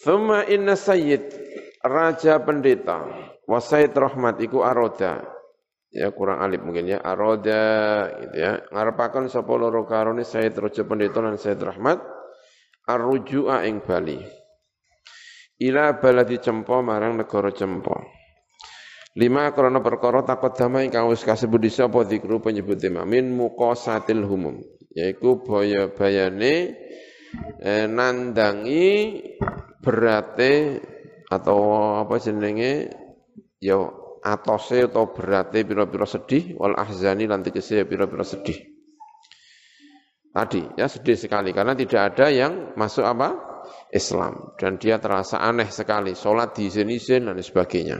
Thumma 0.00 0.48
inna 0.48 0.80
sayyid 0.80 1.28
raja 1.84 2.40
pendeta 2.40 3.04
wa 3.44 3.60
sayyid 3.60 3.92
rahmat 3.92 4.40
iku 4.40 4.64
aroda 4.64 5.20
ya 5.90 6.14
kurang 6.14 6.38
alif 6.40 6.62
mungkin 6.62 6.86
ya 6.86 7.02
aroda 7.02 8.06
gitu 8.22 8.36
ya 8.38 8.62
ngarepaken 8.70 9.26
sapa 9.26 9.50
loro 9.58 9.82
karone 9.84 10.22
Said 10.22 10.54
Raja 10.54 10.86
Pendeta 10.86 11.18
lan 11.18 11.34
Said 11.34 11.58
Rahmat 11.58 11.98
arrujua 12.86 13.66
ing 13.66 13.82
Bali 13.82 14.22
ila 15.60 16.00
baladi 16.00 16.40
cempo 16.40 16.80
marang 16.80 17.20
negara 17.20 17.52
cempo 17.52 17.94
lima 19.14 19.52
krana 19.52 19.84
perkara 19.84 20.24
takut 20.24 20.56
dama 20.56 20.80
ingkang 20.86 21.10
wis 21.10 21.22
kasebut 21.26 21.60
disa 21.60 21.90
apa 21.90 22.06
dikru 22.08 22.40
penyebut 22.40 22.80
tema 22.80 23.04
min 23.04 23.28
muqasatil 23.34 24.24
humum 24.24 24.62
yaiku 24.94 25.42
baya 25.44 25.92
bayane 25.92 26.74
eh, 27.62 27.86
nandangi 27.86 29.20
berate 29.82 30.82
atau 31.30 31.58
apa 32.02 32.18
jenenge 32.18 32.90
ya 33.62 33.78
atose 34.20 34.84
atau 34.84 35.14
berate 35.14 35.64
pira-pira 35.64 36.04
sedih 36.04 36.58
wal 36.60 36.76
ahzani 36.76 37.24
lan 37.24 37.40
tegese 37.40 37.88
pira-pira 37.88 38.26
sedih. 38.26 38.58
Tadi 40.30 40.62
ya 40.78 40.86
sedih 40.86 41.16
sekali 41.18 41.50
karena 41.50 41.74
tidak 41.74 42.14
ada 42.14 42.30
yang 42.30 42.76
masuk 42.76 43.02
apa? 43.02 43.49
Islam 43.90 44.54
dan 44.56 44.78
dia 44.78 45.02
terasa 45.02 45.42
aneh 45.42 45.68
sekali 45.68 46.14
salat 46.14 46.54
di 46.56 46.70
izin-izin 46.70 47.30
dan 47.30 47.38
sebagainya. 47.38 47.98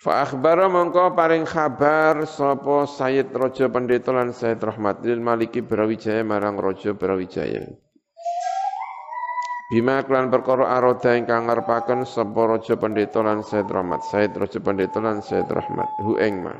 Fa 0.00 0.24
akhbara 0.24 0.72
mongko 0.72 1.12
paring 1.12 1.44
kabar 1.44 2.24
sapa 2.24 2.88
Sayyid 2.88 3.36
Raja 3.36 3.68
Pendeta 3.68 4.16
lan 4.16 4.32
Sayyid 4.32 4.60
Rahmatil 4.64 5.20
Maliki 5.20 5.60
Brawijaya 5.60 6.24
marang 6.24 6.56
Raja 6.56 6.96
Brawijaya. 6.96 7.68
Bima 9.70 10.02
klan 10.02 10.34
perkara 10.34 10.66
aroda 10.74 11.14
ingkang 11.14 11.46
ngarepaken 11.46 12.02
sapa 12.02 12.42
raja 12.42 12.74
pendeta 12.74 13.22
lan 13.22 13.46
Said 13.46 13.70
Rahmat, 13.70 14.02
Said 14.02 14.34
raja 14.34 14.58
pendeta 14.58 14.98
lan 14.98 15.22
Said 15.22 15.46
Rahmat, 15.46 15.86
hu 16.02 16.18
ing 16.18 16.42
ma. 16.42 16.58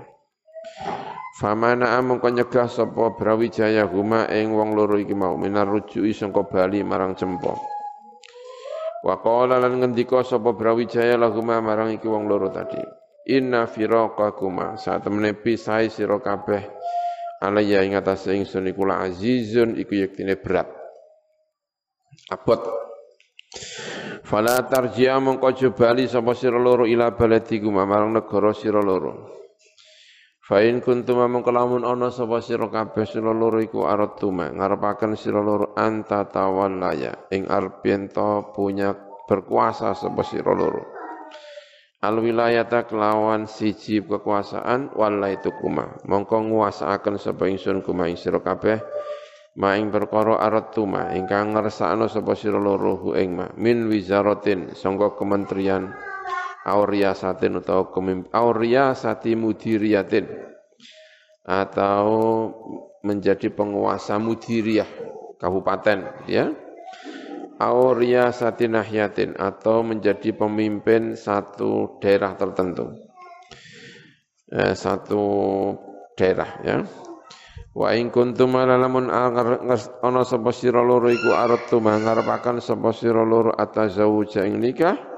Famana 1.41 1.97
amung 1.97 2.21
nyegah 2.21 2.69
sapa 2.69 3.17
Brawijaya 3.17 3.89
huma 3.89 4.29
ing 4.29 4.53
wong 4.53 4.77
loro 4.77 5.01
iki 5.01 5.17
mau 5.17 5.41
minar 5.41 5.65
rujui 5.73 6.13
sangka 6.13 6.45
bali 6.45 6.85
marang 6.85 7.17
cempo. 7.17 7.57
Wa 9.01 9.17
qala 9.25 9.57
lan 9.57 9.81
ngendika 9.81 10.21
sapa 10.21 10.53
Brawijaya 10.53 11.17
lahuma 11.17 11.57
marang 11.65 11.97
iki 11.97 12.05
wong 12.05 12.29
loro 12.29 12.53
tadi. 12.53 12.85
Inna 13.33 13.65
firaqakuma 13.65 14.77
saat 14.77 15.09
temene 15.09 15.33
pisai 15.33 15.89
sira 15.89 16.21
kabeh 16.21 16.61
alaya 17.41 17.89
ing 17.89 17.97
atase 17.97 18.37
ingsun 18.37 18.69
iku 18.69 18.85
la 18.85 19.01
azizun 19.01 19.81
iku 19.81 19.97
yektine 19.97 20.37
berat. 20.37 20.69
Abot. 22.29 22.61
Fala 24.29 24.61
tarji'a 24.69 25.17
mongko 25.17 25.73
bali 25.73 26.05
sapa 26.05 26.37
sira 26.37 26.61
loro 26.61 26.85
ila 26.85 27.17
baladikum 27.17 27.81
marang 27.81 28.13
negara 28.13 28.53
sira 28.53 28.85
loro. 28.85 29.40
Fa 30.51 30.59
in 30.67 30.83
kuntum 30.83 31.23
amung 31.23 31.47
kelamun 31.47 31.87
ana 31.87 32.11
sapa 32.11 32.43
sira 32.43 32.67
kabeh 32.67 33.07
sira 33.07 33.31
loro 33.31 33.63
iku 33.63 33.87
aratuma 33.87 34.51
ngarepaken 34.51 35.15
sira 35.15 35.39
loro 35.39 35.79
anta 35.79 36.27
tawallaya 36.27 37.31
ing 37.31 37.47
arep 37.47 37.87
punya 38.51 38.91
berkuasa 39.31 39.95
sapa 39.95 40.27
sira 40.27 40.51
loro. 40.51 40.83
Al 42.03 42.19
wilayata 42.19 42.83
kelawan 42.83 43.47
siji 43.47 44.03
kekuasaan 44.03 44.91
walaitu 44.99 45.55
kuma 45.55 46.03
mongko 46.03 46.43
nguasaaken 46.51 47.23
sapa 47.23 47.47
ingsun 47.47 47.87
kuma 47.87 48.11
ing 48.11 48.19
sira 48.19 48.43
kabeh 48.43 48.83
ma 49.55 49.79
ing 49.79 49.95
perkara 49.95 50.35
aratuma 50.43 51.15
ingkang 51.15 51.55
ngersakno 51.55 52.11
sapa 52.11 52.35
sira 52.35 52.59
loro 52.59 53.15
ing 53.15 53.39
ma. 53.39 53.47
Min 53.55 53.87
wizaratin 53.87 54.75
sangka 54.75 55.15
kementerian 55.15 55.95
auriyasatin 56.71 57.59
utawa 57.59 57.91
auriyasati 58.31 59.35
mudiriyatin 59.35 60.27
atau 61.43 62.07
menjadi 63.03 63.51
penguasa 63.51 64.21
mudiriyah 64.23 64.89
kabupaten 65.41 66.29
ya. 66.29 66.53
Auria 67.61 68.33
satinahyatin 68.33 69.37
atau 69.37 69.85
menjadi 69.85 70.33
pemimpin 70.33 71.13
satu 71.13 72.01
daerah 72.01 72.33
tertentu. 72.33 72.89
Eh, 74.49 74.73
satu 74.73 75.21
daerah 76.17 76.51
ya. 76.65 76.81
Wa 77.77 77.93
in 77.93 78.09
kuntum 78.09 78.57
lamun 78.57 79.13
ana 79.13 80.23
sapa 80.25 80.51
sira 80.57 80.81
loro 80.81 81.13
iku 81.13 81.37
arep 81.37 81.69
ngarepaken 81.69 82.65
sapa 82.65 82.97
sira 82.97 83.29
loro 83.29 83.53
atazawuja 83.53 84.49
ing 84.49 84.57
nikah 84.59 85.10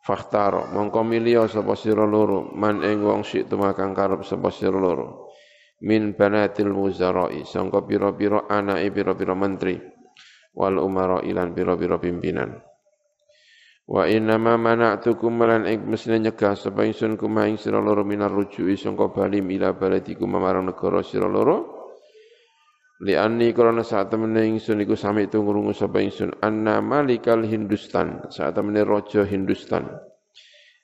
fakhtaro 0.00 0.72
mongko 0.72 1.04
milio 1.04 1.44
sapa 1.44 1.76
sira 1.76 2.08
loro 2.08 2.48
man 2.56 2.80
ing 2.80 3.04
wong 3.04 3.20
sik 3.20 3.48
tumakang 3.48 3.92
karep 3.92 4.24
sapa 4.24 4.48
sira 4.48 4.76
loro. 4.76 5.28
Min 5.80 6.12
banatil 6.12 6.76
muzarai 6.76 7.40
sangka 7.48 7.80
pira-pira 7.80 8.44
anake 8.52 8.92
pira-pira 8.92 9.32
menteri. 9.32 9.80
Wal 10.52 10.76
umara 10.76 11.24
ilan 11.24 11.56
pira-pira 11.56 11.96
pimpinan. 11.96 12.52
Wa 13.88 14.04
inna 14.04 14.36
ma 14.36 14.60
mana'tukum 14.60 15.32
malan 15.32 15.64
ing 15.64 15.88
mesine 15.88 16.20
nyegah 16.20 16.52
sapa 16.52 16.84
ingsun 16.84 17.16
kuma 17.16 17.48
ing 17.48 17.56
sira 17.56 17.80
loro 17.80 18.04
minar 18.04 18.28
rujui 18.28 18.76
sangka 18.76 19.08
bali 19.08 19.40
ila 19.40 19.72
baladikum 19.72 20.36
marang 20.36 20.68
negara 20.68 21.00
sira 21.00 21.26
loro 21.26 21.79
li 23.00 23.16
anni 23.16 23.56
krana 23.56 23.80
saat 23.80 24.12
temene 24.12 24.44
ingsun 24.44 24.84
iku 24.84 24.92
sami 24.92 25.24
tungrungu 25.24 25.72
sapa 25.72 26.04
ingsun. 26.04 26.36
Anna 26.44 26.84
malikal 26.84 27.44
hindustan 27.48 28.28
saat 28.28 28.52
temene 28.52 28.84
raja 28.84 29.24
hindustan. 29.24 29.88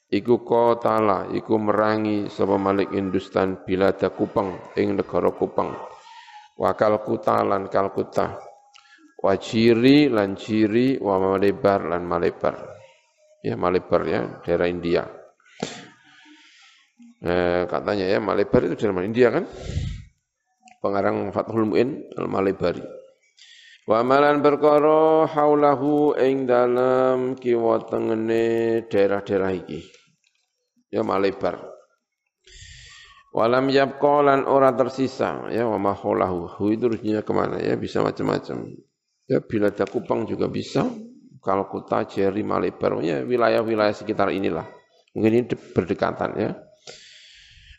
Iku 0.07 0.47
kotala 0.47 1.29
iku 1.35 1.59
merangi 1.59 2.31
sapa 2.31 2.57
malik 2.57 2.95
hindustan 2.95 3.67
bilada 3.67 4.09
kupang 4.15 4.73
ing 4.79 4.97
negara 4.97 5.35
kupang. 5.35 5.77
Wakal 6.57 7.05
kuta 7.05 7.45
lan 7.45 7.69
kalkuta 7.69 8.41
wajiri 9.21 10.09
lan 10.09 10.39
ciri 10.41 10.97
wa 10.97 11.21
malebar 11.21 11.85
lan 11.85 12.09
malebar. 12.09 12.55
Ya 13.45 13.61
malebar 13.61 14.03
ya 14.09 14.21
daerah 14.41 14.69
India. 14.71 15.05
Eh, 17.21 17.63
katanya 17.69 18.09
ya 18.09 18.23
malebar 18.23 18.73
itu 18.73 18.89
daerah 18.89 19.05
India 19.05 19.29
kan 19.29 19.45
pengarang 20.87 21.35
Fathul 21.35 21.67
Mu'in 21.67 22.07
Al-Malibari. 22.15 22.83
Wa 23.87 24.03
malan 24.03 24.43
perkara 24.43 25.31
haulahu 25.31 26.19
ing 26.19 26.47
dalam 26.47 27.39
kiwa 27.39 27.87
tengene 27.87 28.83
daerah-daerah 28.91 29.55
iki. 29.55 29.83
Ya 30.91 31.07
malebar. 31.07 31.63
Walam 33.31 33.71
yabqa 33.71 34.27
lan 34.27 34.49
ora 34.49 34.75
tersisa 34.75 35.47
ya 35.55 35.71
wa 35.71 35.79
mahaulahu. 35.79 36.51
Hu 36.59 36.75
itu 36.75 36.91
rujunya 36.91 37.23
ke 37.23 37.31
mana 37.31 37.63
ya 37.63 37.79
bisa 37.79 38.03
macam-macam. 38.03 38.75
Ya 39.31 39.39
bila 39.43 39.71
ada 39.71 39.87
Kupang 39.87 40.27
juga 40.27 40.51
bisa. 40.51 40.87
Kalkuta, 41.47 42.03
Jeri, 42.11 42.43
Malebar, 42.43 42.99
ya 43.07 43.23
wilayah-wilayah 43.23 43.95
sekitar 43.95 44.35
inilah. 44.35 44.67
Mungkin 45.15 45.31
ini 45.31 45.43
berdekatan 45.47 46.35
ya. 46.35 46.51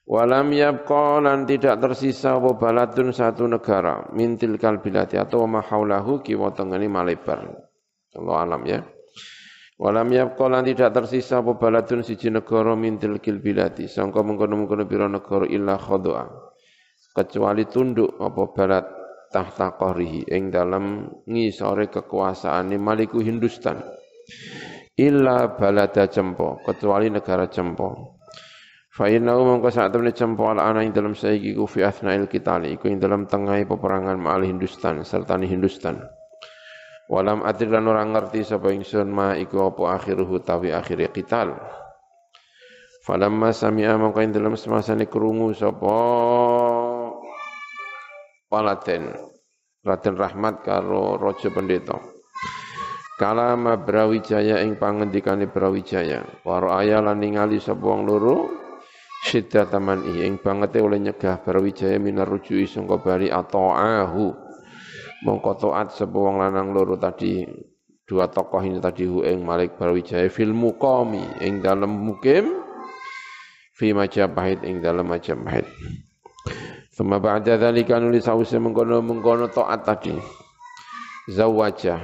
Walam 0.07 0.55
yabqa 0.55 1.19
lan 1.19 1.43
tidak 1.43 1.83
tersisa 1.83 2.39
apa 2.39 2.55
baladun 2.55 3.11
satu 3.11 3.43
negara 3.43 4.07
mintil 4.15 4.55
kalbilati 4.55 5.19
atau 5.19 5.43
mahaulahu 5.43 6.23
kiwa 6.23 6.55
tengeni 6.55 6.87
malebar. 6.87 7.43
Allah 8.15 8.35
alam 8.39 8.63
ya. 8.63 8.87
Walam 9.75 10.07
yabqa 10.07 10.47
lan 10.47 10.63
tidak 10.63 10.95
tersisa 10.95 11.43
apa 11.43 11.59
baladun 11.59 12.07
siji 12.07 12.31
negara 12.31 12.71
mintil 12.79 13.19
kilbilati 13.19 13.91
sangka 13.91 14.23
mengkono-mengkono 14.23 14.87
pira 14.87 15.11
negara 15.11 15.43
illa 15.43 15.75
khodoa. 15.75 16.23
Kecuali 17.11 17.67
tunduk 17.67 18.15
apa 18.15 18.41
balad 18.55 18.85
tahta 19.27 19.75
qahrihi 19.75 20.31
ing 20.31 20.55
dalam 20.55 21.03
ngisore 21.27 21.91
kekuasaane 21.91 22.79
Maliku 22.79 23.19
Hindustan. 23.19 23.83
Illa 24.95 25.51
balada 25.51 26.07
Cempo, 26.07 26.63
kecuali 26.63 27.11
negara 27.11 27.51
Cempo. 27.51 28.16
Fa 28.97 29.05
innahu 29.05 29.45
mongko 29.45 29.69
sak 29.69 29.93
temne 29.93 30.09
cempol 30.09 30.57
ana 30.57 30.81
ing 30.81 30.89
dalam 30.89 31.13
saiki 31.13 31.53
ku 31.53 31.69
fi 31.69 31.85
athna'il 31.85 32.25
qitali 32.25 32.73
iku 32.73 32.89
ing 32.89 32.97
dalam 32.97 33.29
tengah 33.29 33.61
peperangan 33.69 34.17
ma'al 34.17 34.41
Hindustan 34.49 35.05
serta 35.05 35.37
ni 35.37 35.45
Hindustan. 35.45 36.01
Walam 37.05 37.45
adri 37.45 37.69
lan 37.69 37.85
ora 37.85 38.01
ngerti 38.01 38.41
sapa 38.41 38.73
ingsun 38.73 39.13
ma 39.13 39.37
iku 39.37 39.69
apa 39.69 40.01
akhiruhu 40.01 40.41
tawi 40.41 40.73
akhir 40.73 41.13
qital. 41.13 41.53
Falamma 43.05 43.53
sami'a 43.53 44.01
mongko 44.01 44.17
ing 44.25 44.33
dalam 44.33 44.57
semasane 44.57 45.05
krungu 45.05 45.53
sapa 45.53 45.93
Palaten 48.49 49.13
Raden 49.85 50.15
Rahmat 50.17 50.65
karo 50.65 51.21
Raja 51.21 51.53
Pendeta. 51.53 52.01
Kalama 53.21 53.77
Brawijaya 53.77 54.65
ing 54.65 54.73
pangendikane 54.81 55.45
Brawijaya. 55.45 56.25
Waro 56.41 56.73
aya 56.73 56.97
lan 56.97 57.21
ningali 57.21 57.61
sapa 57.61 57.85
wong 57.85 58.01
loro 58.09 58.65
syiddat 59.27 59.75
taman 59.75 60.07
ing 60.07 60.39
banget 60.39 60.79
oleh 60.79 61.03
nyegah 61.03 61.43
Brawijaya 61.43 61.99
minar 61.99 62.31
rujui 62.31 62.63
sangka 62.63 62.95
bali 63.03 63.27
ata'ahu 63.27 64.31
mongko 65.27 65.51
taat 65.59 65.91
sapa 65.91 66.15
wong 66.15 66.39
lanang 66.39 66.71
loro 66.71 66.95
tadi 66.95 67.43
dua 68.07 68.31
tokoh 68.31 68.63
ini 68.63 68.79
tadi 68.79 69.03
hu 69.03 69.27
ing 69.27 69.43
Malik 69.43 69.75
Brawijaya 69.75 70.31
fil 70.31 70.55
muqami 70.55 71.43
ing 71.43 71.59
dalem 71.59 71.91
mukim 71.91 72.63
fi 73.75 73.91
Majapahit 73.91 74.63
ing 74.63 74.79
dalem 74.79 75.11
Majapahit 75.11 75.67
Suma 76.97 77.21
ba'da 77.21 77.61
dzalika 77.61 78.01
nulis 78.01 78.25
sause 78.25 78.57
mengkono-mengkono 78.57 79.53
taat 79.53 79.85
tadi. 79.85 80.17
Zawaja 81.29 82.01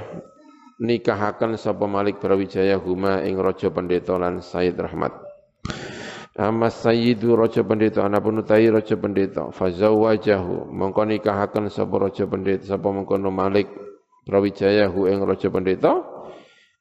nikahaken 0.78 1.58
sapa 1.58 1.90
Malik 1.90 2.22
Brawijaya 2.22 2.78
huma 2.78 3.18
ing 3.26 3.34
raja 3.34 3.74
pendeta 3.74 4.14
lan 4.14 4.38
Said 4.38 4.78
Rahmat 4.78 5.10
Amma 6.34 6.66
sayyidu 6.66 7.38
raja 7.38 7.62
pendeta 7.62 8.02
ana 8.02 8.18
penutai 8.18 8.66
raja 8.66 8.98
pendeta. 8.98 9.54
Fazawajahu 9.54 10.66
mongko 10.66 11.06
nikahaken 11.06 11.70
sapa 11.70 12.10
raja 12.10 12.26
pendeta 12.26 12.74
sapa 12.74 12.90
mengkono 12.90 13.30
Malik 13.30 13.70
Brawijaya 14.26 14.90
hu 14.90 15.06
ing 15.06 15.22
raja 15.22 15.46
pendeta? 15.46 16.02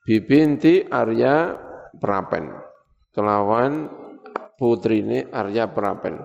Bibinti 0.09 0.81
Arya 0.89 1.53
Prapen. 2.01 2.49
Kelawan 3.13 3.93
putrine 4.57 5.29
Arya 5.29 5.69
Prapen. 5.69 6.17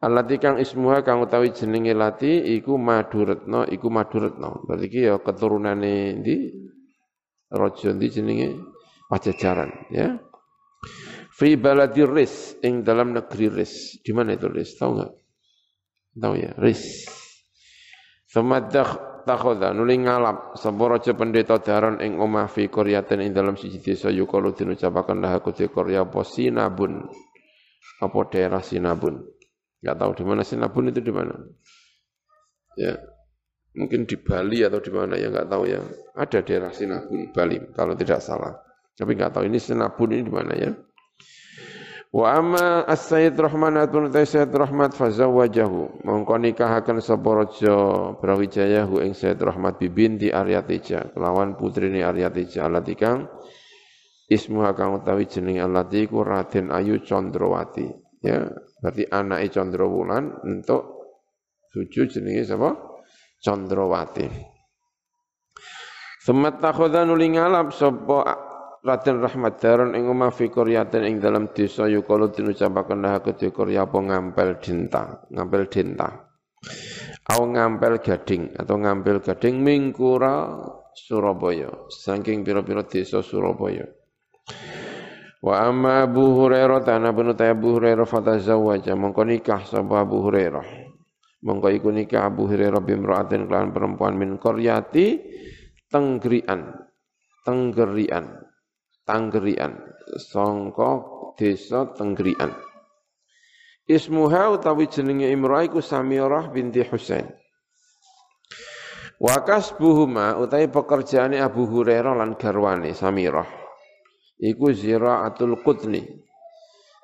Alati 0.00 0.40
kang 0.40 0.56
ismuha 0.56 1.04
kang 1.04 1.20
utawi 1.20 1.52
jenenge 1.52 1.92
lati 1.92 2.56
iku 2.56 2.80
Maduretno 2.80 3.68
iku 3.68 3.88
Maduretno 3.92 4.64
berarti 4.64 4.84
iki 4.88 5.00
ya 5.08 5.16
keturunane 5.20 6.24
ndi 6.24 6.36
raja 7.52 7.92
ndi 7.92 8.06
jenenge? 8.08 8.48
Pajajaran 9.12 9.68
ya 9.92 10.16
Fi 11.34 11.58
baladi 11.58 12.06
ris, 12.06 12.62
ing 12.62 12.86
dalam 12.86 13.10
negeri 13.10 13.50
ris. 13.50 13.98
Di 13.98 14.14
mana 14.14 14.38
itu 14.38 14.46
ris? 14.46 14.78
Tahu 14.78 14.90
enggak? 14.94 15.12
Tahu 16.14 16.34
ya, 16.38 16.50
ris. 16.62 17.10
Semadak 18.30 19.22
takhoda 19.26 19.74
nuli 19.74 19.98
ngalap 19.98 20.54
sapa 20.54 20.84
raja 20.86 21.16
pendeta 21.16 21.58
daron 21.58 21.98
ing 21.98 22.20
omah 22.22 22.46
fi 22.46 22.70
qaryatin 22.70 23.24
ing 23.24 23.30
dalam 23.34 23.58
siji 23.58 23.80
desa 23.82 24.12
yukalu 24.12 24.54
dinucapaken 24.54 25.18
lah 25.18 25.38
aku 25.40 25.50
de 25.50 25.66
qarya 25.66 26.06
apa 26.06 26.22
Sinabun. 26.22 27.02
Apa 27.98 28.18
daerah 28.30 28.62
Sinabun. 28.62 29.18
Enggak 29.82 29.96
tahu 29.98 30.10
di 30.18 30.24
mana 30.26 30.42
Sinabun 30.46 30.90
itu 30.94 31.00
di 31.02 31.10
mana. 31.10 31.34
Ya, 32.78 32.94
mungkin 33.74 34.06
di 34.06 34.18
Bali 34.18 34.62
atau 34.62 34.78
di 34.78 34.90
mana 34.94 35.18
ya 35.18 35.34
enggak 35.34 35.50
tahu 35.50 35.62
ya. 35.66 35.82
Ada 36.14 36.38
daerah 36.46 36.70
Sinabun 36.70 37.34
Bali 37.34 37.58
kalau 37.74 37.98
tidak 37.98 38.22
salah. 38.22 38.54
Tapi 38.94 39.18
enggak 39.18 39.34
tahu 39.34 39.50
ini 39.50 39.58
Sinabun 39.58 40.14
ini 40.14 40.22
di 40.22 40.34
mana 40.34 40.54
ya. 40.54 40.70
Wa 42.14 42.38
amma 42.38 42.86
as-sayyid 42.86 43.34
Rahman 43.34 43.74
atun 43.74 44.06
sayyid 44.06 44.54
Rahmat 44.54 44.94
fazawwajahu 44.94 46.06
mongko 46.06 46.38
nikahaken 46.38 47.02
sapa 47.02 47.42
raja 47.42 47.74
Brawijaya 48.22 48.86
hu 48.86 49.02
ing 49.02 49.18
sayyid 49.18 49.42
Rahmat 49.42 49.82
bibinti 49.82 50.30
Aryatija. 50.30 51.10
Kelawan 51.10 51.58
putrine 51.58 52.06
Aryatija 52.06 52.70
alati 52.70 52.94
kang. 52.94 53.26
Ismu 54.30 54.62
kang 54.78 55.02
utawi 55.02 55.26
jeneng 55.26 55.58
alati 55.58 56.06
ku 56.06 56.22
Raden 56.22 56.70
Ayu 56.70 57.02
Condrowati 57.02 57.90
ya 58.22 58.46
berarti 58.78 59.10
anake 59.10 59.50
Condrowulan 59.50 60.38
untuk 60.46 60.82
suju 61.74 62.06
jenenge 62.06 62.46
sapa? 62.46 62.78
Condrowati 63.42 64.30
Semat 66.22 66.62
takhoda 66.62 67.02
nuli 67.02 67.34
ngalap 67.34 67.74
sapa 67.74 68.53
Raden 68.84 69.16
Rahmat 69.16 69.64
Daron 69.64 69.96
ing 69.96 70.04
omah 70.12 70.28
fi 70.28 70.52
qaryatin 70.52 71.08
ing 71.08 71.16
dalam 71.16 71.48
desa 71.56 71.88
yukalu 71.88 72.28
dinucapaken 72.36 73.00
nah 73.00 73.16
kedhe 73.16 73.48
karya 73.48 73.88
apa 73.88 73.96
ngampel 73.96 74.60
dinta, 74.60 75.24
ngampel 75.32 75.72
dinta. 75.72 76.08
Au 77.32 77.48
ngampel 77.48 78.04
gading 78.04 78.52
atau 78.52 78.76
ngampel 78.76 79.24
gading 79.24 79.64
mingkura 79.64 80.60
Surabaya, 80.92 81.88
saking 81.88 82.44
pira-pira 82.44 82.84
desa 82.84 83.24
Surabaya. 83.24 83.88
Wa 85.40 85.64
amma 85.64 86.04
Abu 86.04 86.36
Hurairah 86.44 86.84
tanah 86.84 87.16
ta 87.32 87.48
Abu 87.48 87.80
Hurairah 87.80 88.04
fatazawwaja 88.04 88.92
mongko 89.00 89.24
nikah 89.24 89.64
sapa 89.64 90.04
Abu 90.04 90.28
Hurairah. 90.28 90.68
Mongko 91.40 91.72
iku 91.72 91.88
nikah 91.88 92.28
Abu 92.28 92.52
Hurairah 92.52 92.84
bimra'atin 92.84 93.48
kelan 93.48 93.72
perempuan 93.72 94.12
min 94.20 94.36
qaryati 94.36 95.24
Tenggrian. 95.88 96.84
Tenggerian 97.44 98.43
Tanggerian 99.04 99.76
sangka 100.16 101.04
desa 101.36 101.92
Tenggerian 101.92 102.52
Ismuha 103.84 104.56
utawi 104.56 104.88
jenenge 104.88 105.28
Imrah 105.28 105.68
iku 105.68 105.84
Samirah 105.84 106.48
binti 106.48 106.80
Husain. 106.88 107.28
Wakas 109.20 109.76
buhuma 109.76 110.40
utawi 110.40 110.72
pekerjaane 110.72 111.36
Abu 111.36 111.68
Hurairah 111.68 112.16
lan 112.16 112.40
garwane 112.40 112.96
Samirah 112.96 113.44
iku 114.40 114.72
ziraatul 114.72 115.60
qutni. 115.60 116.00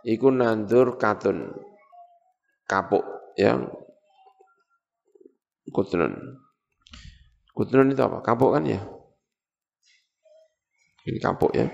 Iku 0.00 0.32
nandur 0.32 0.96
katun. 0.96 1.52
Kapuk 2.64 3.04
yang 3.36 3.68
kutnun 5.68 6.16
kutnun 7.52 7.92
itu 7.92 8.00
apa? 8.00 8.24
Kapuk 8.24 8.56
kan 8.56 8.64
ya? 8.64 8.80
Ini 11.04 11.18
kapuk 11.20 11.52
ya 11.52 11.68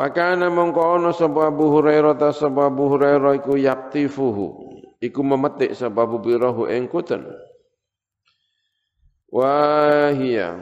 Fakana 0.00 0.48
mongko 0.48 0.96
ana 0.96 1.12
sapa 1.12 1.52
Abu 1.52 1.76
Hurairah 1.76 2.16
ta 2.16 2.32
sapa 2.32 2.72
Abu 2.72 2.88
Hurairah 2.88 3.36
iku 3.36 3.60
yaktifuhu. 3.60 4.46
Iku 4.96 5.20
memetik 5.20 5.76
sapa 5.76 6.08
Abu 6.08 6.24
Birahu 6.24 6.72
ing 6.72 6.88
kuten. 6.88 7.20
Wahia. 9.28 10.56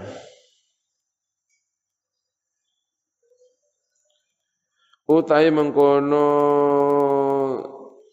Utai 5.07 5.55
mengkono 5.55 6.27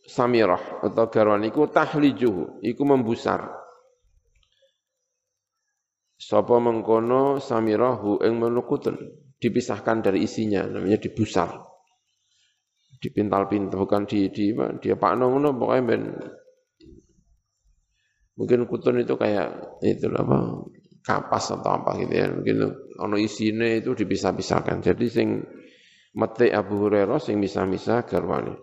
Samirah 0.05 0.85
atau 0.85 1.09
garwan 1.09 1.41
iku 1.41 1.65
tahlijuhu, 1.65 2.61
iku 2.61 2.85
membusar. 2.85 3.49
Sapa 6.21 6.61
mengkono 6.61 7.41
Samirahu 7.41 8.21
ing 8.21 8.37
menukutun 8.37 9.24
dipisahkan 9.39 10.05
dari 10.05 10.23
isinya, 10.23 10.63
namanya 10.65 10.99
dibusar. 10.99 11.61
Dipintal-pintal, 12.99 13.85
bukan 13.85 14.07
di, 14.07 14.31
di 14.31 14.55
dia 14.81 14.95
pak 14.97 15.19
ngono 15.19 15.53
pokoknya 15.53 15.83
ben 15.83 16.01
mungkin 18.35 18.67
kutun 18.67 19.03
itu 19.03 19.15
kayak 19.15 19.79
itu 19.83 20.11
apa 20.11 20.65
kapas 21.05 21.53
atau 21.53 21.69
apa 21.81 22.01
gitu 22.01 22.13
ya. 22.13 22.27
Mungkin 22.33 22.57
ono 22.97 23.15
isine 23.21 23.79
itu 23.79 23.93
dipisah-pisahkan. 23.93 24.81
Jadi 24.81 25.05
sing 25.07 25.27
mati 26.17 26.49
Abu 26.49 26.87
Hurairah 26.87 27.21
sing 27.21 27.37
misah-misah 27.37 28.07
garwane. 28.09 28.57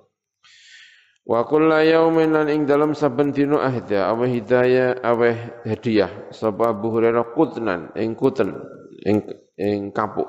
Wa 1.23 1.47
kullu 1.47 1.71
yaumin 1.87 2.35
lan 2.35 2.51
ing 2.51 2.67
dalam 2.67 2.99
saben 2.99 3.31
dina 3.31 3.63
ahda 3.63 4.11
awe 4.11 4.27
hidayah 4.27 4.99
awe 5.07 5.31
hadiah. 5.63 6.35
Sapa 6.35 6.75
Abu 6.75 6.91
Hurairah 6.91 7.31
kutnan 7.31 7.95
ing 7.95 8.19
kuten 8.19 8.59
ing 9.07 9.23
ing 9.55 9.95
kapuk 9.95 10.27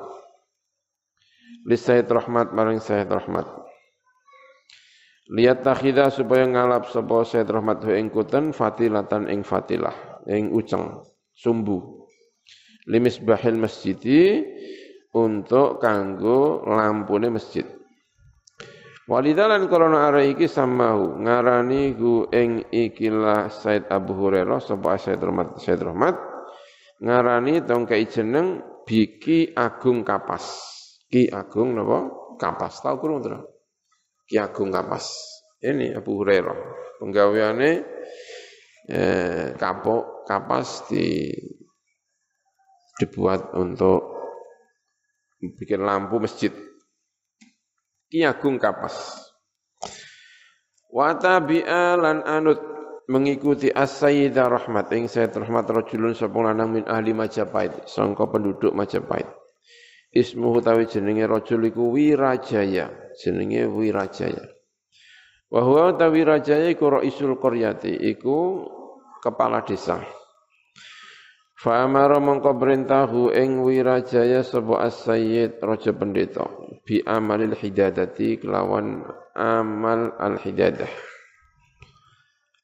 li 1.64 1.78
Sayyid 1.80 2.11
Rahmat 2.11 2.51
maring 2.51 2.84
Sayyid 2.84 3.07
Rahmat. 3.07 3.47
Lihat 5.32 5.64
takhidah 5.64 6.11
supaya 6.11 6.43
ngalap 6.43 6.91
sapa 6.91 7.24
Sayyid 7.24 7.47
Rahmat 7.47 7.88
hu 7.88 7.95
ing 7.95 8.11
kuten 8.11 8.51
fatilatan 8.51 9.32
ing 9.32 9.47
fatilah 9.47 10.24
ing 10.28 10.51
uceng 10.51 11.07
sumbu. 11.32 12.03
Limis 12.91 13.24
bahil 13.24 13.55
masjidi 13.55 14.43
untuk 15.16 15.80
kanggo 15.80 16.68
lampune 16.68 17.32
masjid. 17.32 17.64
Walidalan 19.07 19.68
korona 19.68 20.11
arah 20.11 20.24
iki 20.24 20.47
samahu 20.47 21.24
ngarani 21.24 21.91
gu 21.95 22.28
ing 22.32 22.68
ikilah 22.72 23.51
Said 23.51 23.88
Abu 23.91 24.16
Hurairah 24.16 24.64
sapa 24.64 24.95
Said 24.95 25.20
Rahmat 25.20 25.59
Said 25.59 25.84
Rahmat 25.84 26.16
ngarani 27.03 27.68
tongkai 27.68 28.07
jeneng 28.07 28.64
biki 28.88 29.51
agung 29.59 30.07
kapas 30.07 30.72
Ki 31.14 31.30
Agung 31.30 31.78
napa? 31.78 32.09
Kapas. 32.41 32.82
Tahu 32.82 32.97
kurang 32.97 33.22
terus? 33.22 33.45
Ki 34.26 34.41
Agung 34.41 34.74
Kapas. 34.74 35.14
Ini 35.61 35.93
Abu 35.93 36.18
Hurairah. 36.18 36.57
Penggaweane 36.97 37.72
eh, 38.89 39.53
kapok 39.53 40.26
kapas 40.26 40.89
di 40.89 41.30
dibuat 42.97 43.53
untuk 43.53 44.01
bikin 45.38 45.86
lampu 45.86 46.18
masjid. 46.18 46.49
Ki 48.09 48.26
Agung 48.26 48.57
Kapas. 48.57 49.22
Watabi'a 50.89 51.93
lan 51.93 52.26
anut 52.26 52.57
mengikuti 53.05 53.70
as-sayyidah 53.70 54.49
rahmat 54.49 54.89
ing 54.97 55.05
sayyid 55.05 55.38
rahmat 55.38 55.70
rajulun 55.70 56.18
sapa 56.18 56.38
lanang 56.41 56.74
min 56.74 56.86
ahli 56.89 57.14
Majapahit 57.14 57.86
sangka 57.89 58.30
penduduk 58.30 58.72
Majapahit 58.72 59.42
Ismuhu 60.14 60.61
tawi 60.61 60.86
jenenge 60.86 61.26
rajul 61.26 61.74
iku 61.74 61.89
Wirajaya, 61.89 62.93
jenenge 63.18 63.66
Wirajaya. 63.66 64.45
Wa 65.49 65.66
huwa 65.66 65.97
tawi 65.97 66.22
Wirajaya 66.22 66.70
iku 66.70 67.01
raisul 67.01 67.34
qaryati, 67.41 67.97
iku 67.97 68.61
kepala 69.26 69.66
desa. 69.66 70.05
Fa 71.57 71.82
amara 71.82 72.22
mongko 72.22 72.59
perintahu 72.59 73.34
ing 73.34 73.66
Wirajaya 73.66 74.45
sapa 74.45 74.86
as-sayyid 74.86 75.64
raja 75.64 75.95
pendeta 75.95 76.45
bi 76.84 76.99
amalil 77.01 77.55
hidadati 77.55 78.38
kelawan 78.38 79.01
amal 79.34 80.14
al 80.20 80.38
hidadah. 80.38 80.91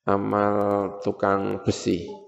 Amal 0.04 1.00
tukang 1.00 1.64
besi. 1.64 2.19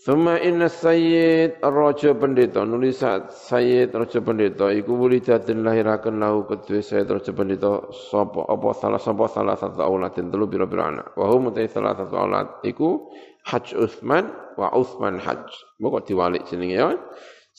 Suma 0.00 0.40
inna 0.40 0.72
sayyid 0.72 1.60
raja 1.60 2.16
pendeta. 2.16 2.64
Nulis 2.64 3.04
sayyid 3.28 3.92
raja 3.92 4.24
pendeta. 4.24 4.72
Iku 4.72 4.96
wulidatin 4.96 5.60
lahiraken 5.60 6.24
lahu 6.24 6.48
kedue 6.48 6.80
sayyid 6.80 7.04
raja 7.04 7.36
pendeta. 7.36 7.84
Sapa 8.08 8.48
apa 8.48 8.72
salah 8.72 8.96
sapa 8.96 9.28
salah 9.28 9.60
satu 9.60 9.84
auladin. 9.84 10.32
Telu 10.32 10.48
pira-pira 10.48 10.88
anak. 10.88 11.12
Wa 11.20 11.28
hum 11.28 11.52
salah 11.52 11.92
satu 12.00 12.16
aulad. 12.16 12.64
Iku 12.64 13.12
Haj 13.44 13.76
Utsman 13.76 14.32
wa 14.56 14.72
Utsman 14.72 15.20
Haj. 15.20 15.44
Moko 15.84 16.00
diwalik 16.00 16.48
jenenge 16.48 16.80
ya. 16.80 16.96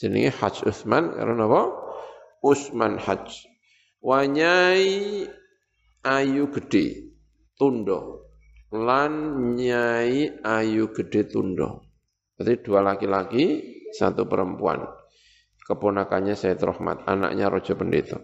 Jenenge 0.02 0.34
Haj 0.34 0.66
Utsman. 0.66 1.14
Karena 1.14 1.46
apa? 1.46 1.62
Utsman 2.42 2.98
Haj. 2.98 3.38
Wanyai 4.02 5.30
ayu 6.02 6.50
gede 6.50 7.14
tundo. 7.54 8.26
Lan 8.74 9.14
nyai 9.54 10.42
ayu 10.42 10.90
gede 10.90 11.30
tundo 11.30 11.91
Berarti 12.42 12.66
dua 12.66 12.82
laki-laki, 12.82 13.46
satu 13.94 14.26
perempuan. 14.26 14.82
Keponakannya 15.62 16.34
Sayyid 16.34 16.58
Rahmat, 16.58 17.06
anaknya 17.06 17.54
Rojo 17.54 17.78
Pendeta. 17.78 18.18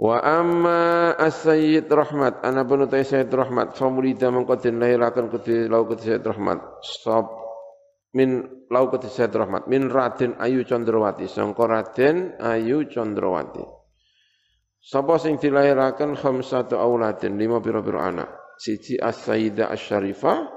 Wa 0.00 0.16
amma 0.24 1.12
as-sayyid 1.12 1.84
rahmat 1.84 2.40
ana 2.40 2.64
penutai 2.64 3.04
sayyid 3.04 3.28
rahmat 3.28 3.76
famulida 3.76 4.32
mengkodin 4.32 4.80
lahirakan 4.80 5.28
kudi 5.28 5.68
lau 5.68 5.84
kudi 5.84 6.08
sayyid 6.08 6.24
rahmat 6.24 6.80
sob 6.80 7.28
min 8.16 8.48
lau 8.72 8.88
kudi 8.88 9.12
sayyid 9.12 9.36
rahmat 9.36 9.68
min 9.68 9.92
raden 9.92 10.40
ayu 10.40 10.64
condrowati 10.64 11.28
sangka 11.28 11.68
raden 11.68 12.32
ayu 12.40 12.88
condrowati 12.88 13.60
Sapa 14.80 15.20
sing 15.20 15.36
dilahiraken 15.36 16.16
khamsatu 16.16 16.80
auladin 16.80 17.36
lima 17.36 17.60
pira-pira 17.60 18.08
anak. 18.08 18.32
Siji 18.56 18.96
as-sayyidah 18.96 19.68
asy-syarifah, 19.68 20.48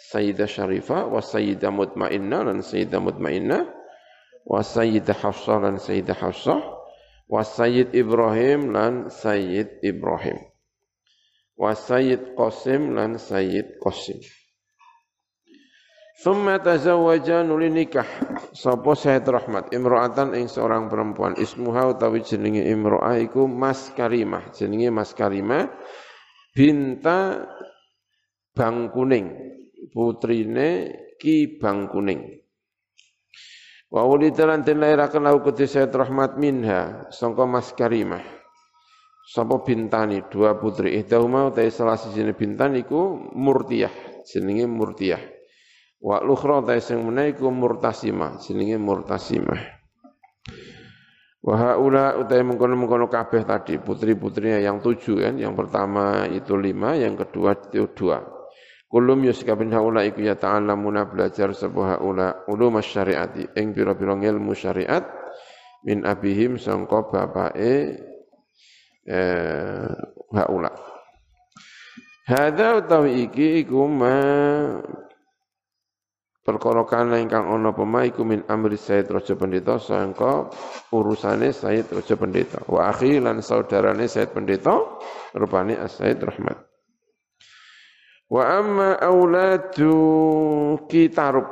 sayyidah 0.00 0.48
syarifah 0.48 1.12
wa 1.12 1.20
sayyidah 1.20 1.68
mutmainnah 1.68 2.48
lan 2.48 2.64
sayyidah 2.64 3.00
mutmainnah 3.04 3.68
wa 4.48 4.64
sayyidah 4.64 5.16
hafsah 5.20 5.60
lan 5.60 5.76
sayyidah 5.76 6.16
hafsah 6.16 6.80
wa 7.30 7.46
sayyid 7.46 7.94
Ibrahim 7.94 8.74
lan 8.74 9.06
sayyid 9.12 9.84
Ibrahim 9.86 10.40
wa 11.54 11.76
sayyid 11.76 12.34
Qasim 12.34 12.96
lan 12.96 13.20
sayyid 13.20 13.78
Qasim. 13.78 14.18
Thumma 16.20 16.60
tazawwaja 16.60 17.40
nuli 17.48 17.72
nikah. 17.72 18.04
Sapa 18.52 18.92
Said 18.92 19.24
Rahmat? 19.24 19.72
Imra'atan 19.72 20.36
ing 20.36 20.52
seorang 20.52 20.92
perempuan. 20.92 21.32
Ismuha 21.40 21.96
utawi 21.96 22.20
jenenge 22.20 22.60
imra'ah 22.60 23.16
iku 23.24 23.48
Mas 23.48 23.88
Karimah 23.96 24.52
jenenge 24.52 24.92
Mas 24.92 25.16
Karimah 25.16 25.72
binta 26.52 27.48
Bang 28.52 28.92
Kuning 28.92 29.32
putrine 29.88 30.92
Ki 31.16 31.56
Bang 31.56 31.88
Kuning. 31.88 32.28
Wa 33.88 34.04
wulida 34.04 34.44
lan 34.44 34.62
den 34.62 34.78
lairaken 34.84 35.24
lahu 35.24 35.40
Said 35.64 35.90
Rahmat 35.90 36.36
minha 36.36 37.08
sangka 37.08 37.48
Mas 37.48 37.72
Karimah. 37.72 38.22
Sapa 39.30 39.62
bintani? 39.62 40.26
Dua 40.26 40.58
putri. 40.58 40.98
Ihdahuma 40.98 41.48
utawi 41.54 41.70
salah 41.70 41.94
sijine 41.94 42.34
bintan 42.34 42.74
iku 42.74 43.30
Murtiyah 43.34 44.24
jenenge 44.26 44.66
Murtiyah. 44.66 45.22
Wa 46.00 46.24
lukhra 46.24 46.64
ta 46.64 46.80
sing 46.80 47.04
meneh 47.04 47.36
iku 47.36 47.52
murtasimah, 47.52 48.40
jenenge 48.40 48.80
murtasimah. 48.80 49.60
Wa 51.44 51.54
haula 51.56 52.16
utai 52.16 52.40
mengkono-mengkono 52.40 53.08
kabeh 53.08 53.44
tadi 53.44 53.76
putri-putrinya 53.76 54.64
yang 54.64 54.80
tujuh 54.80 55.24
kan, 55.24 55.36
yang 55.36 55.52
pertama 55.52 56.24
itu 56.28 56.56
lima, 56.56 56.96
yang 56.96 57.20
kedua 57.20 57.52
itu 57.52 57.84
dua. 57.92 58.39
Kulum 58.90 59.22
yusikabin 59.22 59.70
haula 59.70 60.02
iku 60.02 60.26
ya 60.26 60.34
ta'allamuna 60.34 61.06
belajar 61.06 61.54
sebuah 61.54 62.02
haula 62.02 62.42
ulum 62.50 62.82
syariati 62.82 63.54
ing 63.54 63.70
pira-pira 63.70 64.18
ilmu 64.18 64.50
syariat 64.50 65.06
min 65.86 66.02
abihim 66.02 66.58
sangka 66.58 67.06
bapake 67.06 68.02
eh 69.06 69.94
haula. 70.34 70.74
Hadza 72.26 72.82
utawi 72.82 73.30
iki 73.30 73.62
iku 73.62 73.86
ma 73.86 74.18
perkara 76.42 76.82
kana 76.82 77.22
ingkang 77.22 77.46
ana 77.46 77.70
pema 77.70 78.02
iku 78.10 78.26
min 78.26 78.42
amri 78.50 78.74
Said 78.74 79.06
Raja 79.06 79.38
Pendeta 79.38 79.78
sangka 79.78 80.50
urusane 80.90 81.54
Said 81.54 81.86
Raja 81.94 82.18
Pendeta. 82.18 82.58
Wa 82.66 82.90
akhi 82.90 83.22
lan 83.22 83.38
saudarane 83.38 84.10
Said 84.10 84.34
Pendeta 84.34 84.74
rupane 85.30 85.78
As-Said 85.78 86.18
Rahmat 86.18 86.69
wa 88.30 88.42
amma 88.46 88.94
auladu 89.02 89.94
kitarub. 90.86 91.46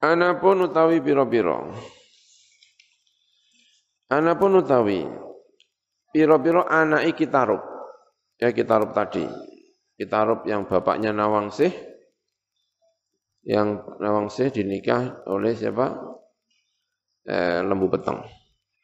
Anapun 0.00 0.68
utawi 0.68 1.00
pira-pira. 1.00 1.60
Anapun 4.12 4.60
utawi 4.60 5.04
pira-pira 6.12 6.68
anake 6.68 7.16
kitarub. 7.16 7.60
Ya 8.40 8.52
kitarub 8.52 8.92
tadi. 8.96 9.24
Kitarub 10.00 10.48
yang 10.48 10.64
bapaknya 10.64 11.12
Nawangsih 11.12 11.72
yang 13.44 13.84
Nawangsih 14.00 14.52
dinikah 14.52 15.24
oleh 15.28 15.52
siapa? 15.52 15.96
Eh, 17.28 17.60
lembu 17.60 17.92
peteng. 17.92 18.24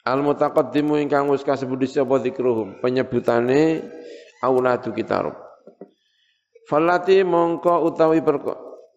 Al 0.07 0.21
mutaqaddimu 0.21 1.01
ingkang 1.03 1.27
wis 1.33 1.43
kasebut 1.43 1.83
sapa 1.89 2.23
zikruhum, 2.23 2.79
penyebutane 2.79 3.83
auladu 4.43 4.93
kitarub. 4.93 5.37
Falati 6.67 7.23
mongko 7.23 7.87
utawi 7.87 8.19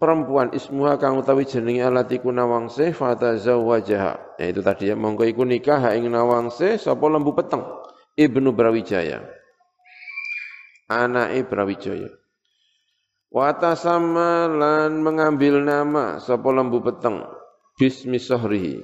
perempuan 0.02 0.50
ismuha 0.56 0.98
kang 0.98 1.22
utawi 1.22 1.46
jenenge 1.46 1.86
alati 1.86 2.18
ku 2.18 2.34
nawangsih 2.34 2.98
fatazawwajaha. 2.98 4.42
Ya 4.42 4.46
itu 4.50 4.66
tadi 4.66 4.90
ya 4.90 4.96
mongko 4.98 5.28
iku 5.30 5.46
nikah 5.46 5.94
ing 5.94 6.10
nawangsih 6.10 6.82
sapa 6.82 7.06
lembu 7.06 7.38
peteng 7.38 7.62
Ibnu 8.18 8.52
Brawijaya. 8.58 9.22
Anake 10.90 11.46
Brawijaya. 11.46 12.10
Watasama 13.30 14.50
lan 14.50 15.06
mengambil 15.06 15.62
nama 15.62 16.18
sapa 16.18 16.50
lembu 16.50 16.82
peteng 16.82 17.22
bismi 17.78 18.18
sohrihi. 18.18 18.82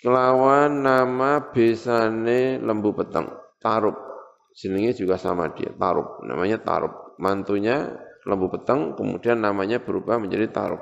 Kelawan 0.00 0.80
nama 0.80 1.52
besane 1.52 2.56
lembu 2.62 2.96
peteng, 2.96 3.28
Tarub. 3.60 4.15
Jenenge 4.56 4.96
juga 4.96 5.20
sama 5.20 5.52
dia, 5.52 5.68
Tarub. 5.76 6.24
Namanya 6.24 6.56
Tarub. 6.64 7.20
Mantunya 7.20 7.92
lembu 8.24 8.48
peteng 8.48 8.96
kemudian 8.96 9.44
namanya 9.44 9.84
berubah 9.84 10.16
menjadi 10.16 10.48
Tarub. 10.48 10.80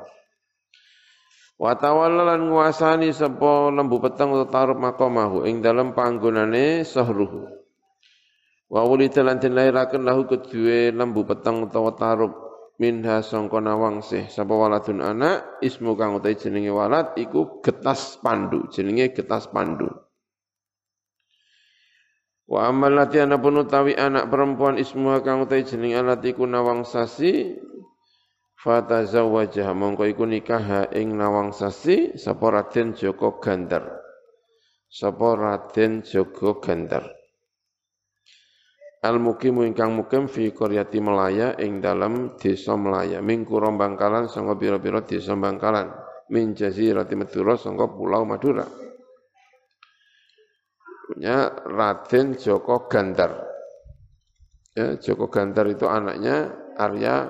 Watawalla 1.59 2.35
lan 2.35 2.51
nguasani 2.51 3.11
sapa 3.11 3.75
lembu 3.75 3.99
peteng 3.99 4.31
atau 4.31 4.47
Tarub 4.47 4.79
makomahu 4.79 5.43
ing 5.51 5.59
dalam 5.59 5.91
panggonane 5.91 6.87
sohruhu. 6.87 7.65
Wa 8.71 8.83
wulida 8.87 9.27
lan 9.27 9.43
den 9.43 9.55
lahu 9.55 10.23
kedue 10.27 10.91
lembu 10.95 11.23
peteng 11.23 11.63
utawa 11.63 11.95
tarub 11.95 12.33
minha 12.75 13.23
sangka 13.23 13.63
nawangsih 13.63 14.27
sapa 14.27 14.51
waladun 14.51 14.99
anak 14.99 15.63
ismu 15.63 15.95
kang 15.95 16.19
utahe 16.19 16.35
jenenge 16.35 16.75
walad 16.75 17.15
iku 17.15 17.63
getas 17.63 18.19
pandu 18.19 18.67
jenenge 18.75 19.15
getas 19.15 19.47
pandu 19.47 19.87
wa 22.45 22.69
amal 22.69 22.93
lati 22.93 23.21
pun 23.41 23.65
utawi 23.65 23.97
anak 23.97 24.29
perempuan 24.29 24.77
ismu 24.77 25.17
kang 25.25 25.45
utahe 25.45 25.65
jenenge 25.65 25.97
alat 25.97 26.21
iku 26.25 26.45
nawangsasi 26.45 27.57
fatazawwajah 28.61 29.73
mongko 29.73 30.05
iku 30.09 30.25
nikah 30.29 30.89
ing 30.93 31.17
nawangsasi 31.17 32.17
sapa 32.21 32.49
Raden 32.49 32.97
Joko 32.97 33.41
Gandar 33.41 34.01
sapa 34.89 35.37
Raden 35.37 36.05
Joko 36.05 36.61
Gandar 36.61 37.25
Al 39.05 39.21
mukimu 39.21 39.69
ingkang 39.69 39.93
mukim 39.93 40.33
fi 40.33 40.49
qaryati 40.49 40.97
Melaya 40.97 41.53
ing 41.61 41.85
dalam 41.85 42.41
desa 42.41 42.73
Melaya. 42.73 43.21
Min 43.21 43.45
kura 43.45 43.69
Bangkalan 43.69 44.33
sanga 44.33 44.57
pira-pira 44.57 45.05
desa 45.05 45.37
Bangkalan. 45.37 45.93
Min 46.33 46.57
jazirati 46.57 47.13
Madura 47.13 47.53
sanga 47.61 47.85
pulau 47.85 48.25
Madura. 48.25 48.65
Punya 51.05 51.53
Raden 51.69 52.41
Joko 52.41 52.89
Gandar. 52.89 53.45
Ya, 54.73 54.97
Joko 54.97 55.29
Gandar 55.29 55.69
itu 55.69 55.85
anaknya 55.85 56.49
Arya 56.81 57.29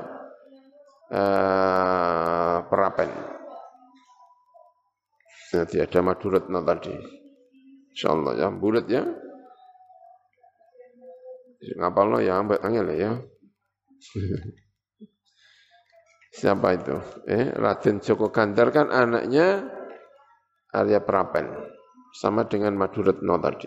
eh, 1.11 2.57
Perapen. 2.71 3.11
Nanti 5.55 5.77
ada 5.79 6.01
Maduratna 6.03 6.61
tadi. 6.63 6.95
Insyaallah 7.95 8.33
ya, 8.39 8.49
bulat 8.55 8.87
ya. 8.91 9.03
Ngapal 11.75 12.07
lo 12.11 12.19
ya, 12.23 12.39
ambek 12.39 12.63
angel 12.63 12.89
ya. 12.95 13.13
Siapa 16.39 16.75
itu? 16.75 16.99
Eh, 17.31 17.55
Raden 17.55 18.03
Joko 18.03 18.35
Gandar 18.35 18.75
kan 18.75 18.91
anaknya 18.91 19.63
Arya 20.75 20.99
Prapen. 21.03 21.74
Sama 22.15 22.47
dengan 22.47 22.79
Maduretno 22.79 23.35
tadi. 23.43 23.67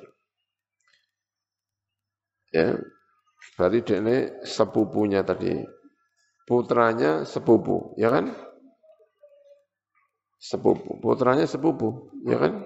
Ya, 2.55 2.79
berarti 3.59 3.99
ini 3.99 4.15
sepupunya 4.47 5.19
tadi. 5.19 5.51
Putranya 6.47 7.27
sepupu, 7.27 7.91
ya 7.99 8.07
kan? 8.07 8.31
Sepupu. 10.39 10.95
Putranya 11.03 11.43
sepupu, 11.43 12.07
ya 12.23 12.39
kan? 12.39 12.63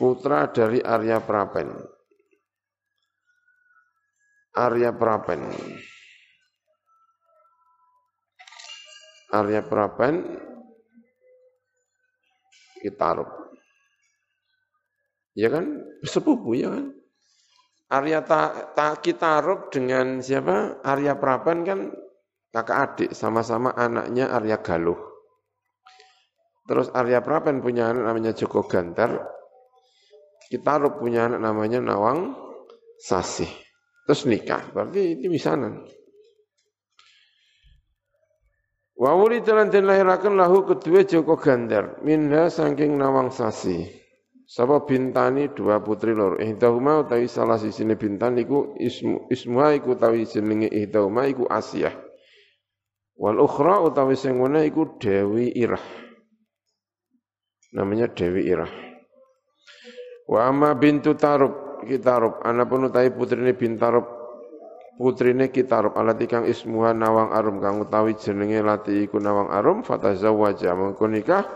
Putra 0.00 0.48
dari 0.48 0.80
Arya 0.80 1.20
Prapen. 1.20 1.68
Arya 4.56 4.96
Prapen. 4.96 5.40
Arya 9.32 9.60
Prapen 9.60 10.14
Kitarub. 12.80 13.41
Ya 15.32 15.48
kan? 15.48 15.80
Sepupu 16.04 16.56
ya 16.56 16.72
kan? 16.72 16.92
Arya 17.92 18.24
ta, 18.24 18.72
ta 18.72 18.96
Kitarub 19.00 19.68
dengan 19.68 20.24
siapa? 20.24 20.80
Arya 20.80 21.16
Prapen 21.20 21.60
kan 21.64 21.92
kakak 22.48 22.78
adik, 22.78 23.10
sama-sama 23.12 23.76
anaknya 23.76 24.32
Arya 24.32 24.60
Galuh. 24.64 24.96
Terus 26.64 26.88
Arya 26.92 27.20
Prapen 27.20 27.60
punya 27.60 27.92
anak 27.92 28.08
namanya 28.08 28.32
Joko 28.32 28.64
Gantar. 28.64 29.20
Kitarub 30.48 31.00
punya 31.00 31.28
anak 31.28 31.40
namanya 31.44 31.80
Nawang 31.84 32.32
Sasih. 32.96 33.48
Terus 34.08 34.24
nikah, 34.26 34.72
berarti 34.72 35.20
itu 35.20 35.28
misanan. 35.30 35.84
Wa 39.02 39.18
wuli 39.18 39.42
telan 39.42 39.66
den 39.66 39.90
lahiraken 39.90 40.38
lahu 40.38 40.62
kedua 40.62 41.02
Joko 41.02 41.34
Gandar 41.34 41.98
minha 42.06 42.46
saking 42.46 42.94
nawang 42.94 43.34
sasi. 43.34 44.01
Sapa 44.52 44.84
bintani 44.84 45.48
dua 45.48 45.80
putri 45.80 46.12
loro. 46.12 46.36
Ihdahuma 46.36 47.00
utawi 47.00 47.24
salah 47.24 47.56
sisine 47.56 47.96
bintan 47.96 48.36
iku 48.36 48.76
ismu 48.76 49.24
ismuha 49.32 49.80
iku 49.80 49.96
utawi 49.96 50.28
jenenge 50.28 50.68
ihdahuma 50.68 51.24
iku 51.24 51.48
Asiyah. 51.48 51.96
Wal 53.16 53.40
ukhra 53.40 53.80
utawi 53.80 54.12
sing 54.12 54.36
iku 54.36 55.00
Dewi 55.00 55.56
Irah. 55.56 55.80
Namanya 57.72 58.12
Dewi 58.12 58.44
Irah. 58.44 58.68
Wa 60.28 60.52
amma 60.52 60.76
bintu 60.76 61.16
Tarub, 61.16 61.80
Kitarub, 61.88 62.44
ana 62.44 62.68
pun 62.68 62.92
utawi 62.92 63.08
putrine 63.08 63.56
Bintarub 63.56 64.04
putrine 65.00 65.48
Kitarub 65.48 65.96
alati 65.96 66.28
kang 66.28 66.44
ismuha 66.44 66.92
Nawang 66.92 67.32
Arum 67.32 67.56
kang 67.64 67.80
utawi 67.80 68.20
jenenge 68.20 68.60
lati 68.60 69.08
iku 69.08 69.16
Nawang 69.16 69.48
Arum 69.48 69.80
fatazawwaja 69.80 70.76
mengko 70.76 71.08
nikah 71.08 71.48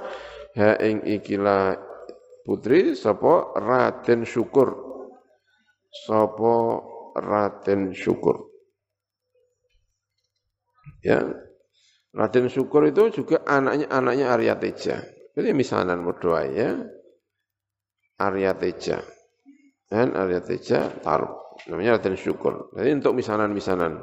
ha 0.56 0.80
ing 0.80 1.04
ikilah 1.04 1.85
putri 2.46 2.94
sapa 2.94 3.52
Raden 3.58 4.22
Syukur. 4.22 4.72
Sapa 6.06 6.54
Raden 7.18 7.90
Syukur. 7.90 8.46
Ya 11.02 11.26
Raden 12.14 12.46
Syukur 12.46 12.86
itu 12.86 13.10
juga 13.10 13.42
anaknya 13.44 13.90
anaknya 13.90 14.30
Arya 14.32 14.54
Teja 14.56 15.02
jadi 15.36 15.52
misanan 15.52 16.00
berdoa 16.00 16.48
ya. 16.48 16.80
Arya 18.16 18.56
Teja 18.56 19.04
dan 19.92 20.16
Arya 20.16 20.40
Teja 20.40 20.88
taruh 21.04 21.60
namanya 21.68 22.00
Raden 22.00 22.16
Syukur. 22.16 22.72
Jadi 22.72 22.96
untuk 22.96 23.12
misanan-misanan 23.12 24.00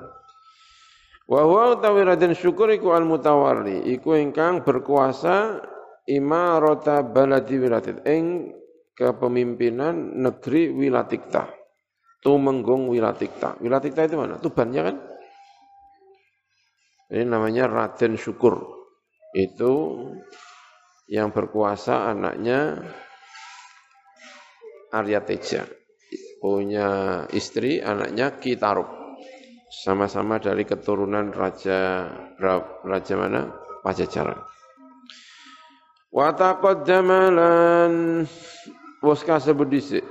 wa 1.25 1.41
huwa 1.41 1.73
utawi 1.73 2.05
Raden 2.05 2.37
Syukur 2.37 2.69
iku 2.69 2.93
al 2.93 3.09
mutawarli 3.09 3.89
iku 3.97 4.13
ingkang 4.13 4.61
berkuasa 4.61 5.65
imarota 6.07 7.03
baladi 7.03 7.55
wilatit 7.59 8.03
ing 8.07 8.51
kepemimpinan 8.93 10.21
negeri 10.21 10.69
Wilatikta. 10.69 11.49
Tumenggung 12.23 12.87
Wilatikta. 12.87 13.59
Wilatikta 13.59 14.07
itu 14.07 14.15
mana? 14.15 14.39
Tubannya 14.39 14.81
kan? 14.85 14.95
Ini 17.11 17.27
namanya 17.27 17.67
Raden 17.67 18.15
Syukur. 18.15 18.63
Itu 19.35 19.99
yang 21.11 21.35
berkuasa 21.35 22.07
anaknya 22.09 22.79
Arya 24.93 25.19
Teja. 25.25 25.67
Punya 26.39 27.23
istri 27.35 27.83
anaknya 27.83 28.39
Kitaruk. 28.39 28.87
Sama-sama 29.73 30.37
dari 30.37 30.63
keturunan 30.63 31.33
raja 31.33 32.07
raja 32.85 33.13
mana? 33.19 33.51
Pajajaran. 33.83 34.52
Wa 36.13 36.29
taqaddama 36.29 37.33
lan 37.33 37.93
wis 39.01 39.21
kasebut 39.25 39.65
dhisik. 39.65 40.05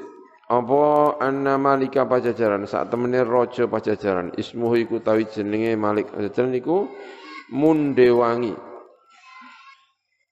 Apa 0.50 1.16
anna 1.22 1.54
malika 1.56 2.02
pajajaran? 2.02 2.66
Saat 2.66 2.90
temene 2.90 3.22
raja 3.22 3.70
pajajaran. 3.70 4.34
Ismuhu 4.34 4.82
iku 4.82 4.98
tawi 4.98 5.30
jenenge 5.30 5.78
Malik. 5.78 6.10
Pajajaran 6.10 6.52
iku 6.58 6.90
Mundewangi 7.54 8.52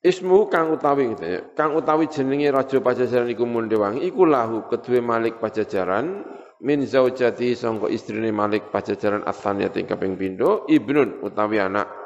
Ismu 0.00 0.48
kang 0.48 0.72
utawi 0.72 1.12
gitu 1.12 1.24
ya. 1.24 1.40
Kang 1.52 1.76
utawi 1.76 2.08
jenenge 2.10 2.50
raja 2.50 2.82
pajajaran 2.82 3.30
iku 3.30 3.46
Mundewangi 3.46 4.02
iku 4.04 4.26
lahu 4.26 4.66
kedue 4.66 4.98
Malik 5.00 5.38
pajajaran. 5.38 6.26
Min 6.60 6.84
zaujati 6.84 7.54
sangka 7.56 7.88
istrine 7.88 8.28
Malik 8.34 8.68
pajajaran. 8.74 9.22
Athaniyat 9.22 9.78
ing 9.78 9.86
kaping 9.86 10.18
pindho. 10.18 10.66
Ibnun 10.68 11.24
utawi 11.24 11.62
anak 11.62 11.99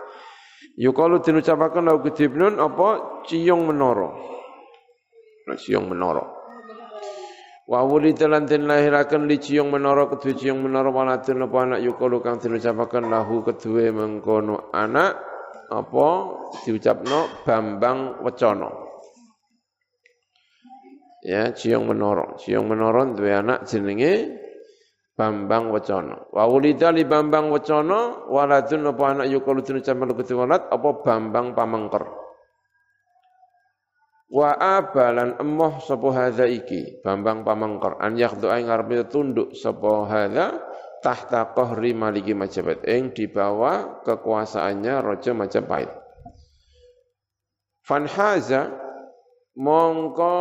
Yukalu 0.75 1.22
dinucapakan 1.22 1.87
lau 1.87 2.03
kedibnun 2.03 2.59
apa 2.59 3.22
ciyong 3.31 3.62
menoro. 3.70 4.11
Nah, 5.47 5.55
ciyong 5.55 5.87
menoro. 5.87 6.35
Wa 7.64 7.81
wulida 7.87 8.29
lan 8.29 8.45
den 8.45 8.68
lahiraken 8.68 9.25
li 9.25 9.41
ciyong 9.41 9.72
menoro 9.72 10.11
kedue 10.11 10.37
ciyong 10.37 10.61
menoro 10.61 10.93
waladun 10.93 11.49
apa 11.49 11.57
anak 11.64 11.81
yukalu 11.81 12.20
kang 12.20 12.37
dinucapaken 12.37 13.09
lahu 13.09 13.41
kedue 13.41 13.89
mengkono 13.89 14.68
anak 14.75 15.16
apa 15.72 16.07
diucapno 16.66 17.41
Bambang 17.47 18.20
Wecana. 18.20 18.68
Ya, 21.25 21.57
ciyong 21.57 21.89
menoro. 21.89 22.37
Ciyong 22.37 22.68
menoro 22.68 23.16
duwe 23.16 23.33
anak 23.33 23.64
jenenge 23.64 24.43
Bambang 25.15 25.71
Wacana. 25.71 26.27
Wa 26.35 26.45
wulida 26.51 26.91
li 26.91 27.07
Bambang 27.07 27.55
Wacana 27.55 28.27
waladun 28.27 28.91
apa 28.91 29.03
anak 29.15 29.27
yukalu 29.31 29.62
dinucapan 29.62 30.11
lebih 30.11 30.35
walad 30.35 30.62
apa 30.67 30.89
Bambang 31.07 31.55
Pamengker. 31.55 32.05
Wa 34.35 34.51
abalan 34.59 35.39
emoh 35.39 35.79
sapa 35.79 36.09
hadza 36.11 36.51
iki 36.51 36.99
Bambang 37.07 37.47
Pamengker 37.47 37.95
an 38.03 38.19
yakhdu 38.19 38.51
aing 38.51 38.67
ngarepe 38.67 39.07
tunduk 39.07 39.55
sapa 39.55 40.11
hadza 40.11 40.59
tahta 40.99 41.55
qahri 41.55 41.95
maliki 41.95 42.35
Majapahit 42.35 42.83
ing 42.83 43.15
di 43.15 43.31
bawah 43.31 44.03
kekuasaannya 44.03 44.95
Raja 44.99 45.31
Majapahit. 45.31 45.93
Fanhaza 47.87 48.75
mongko 49.55 50.35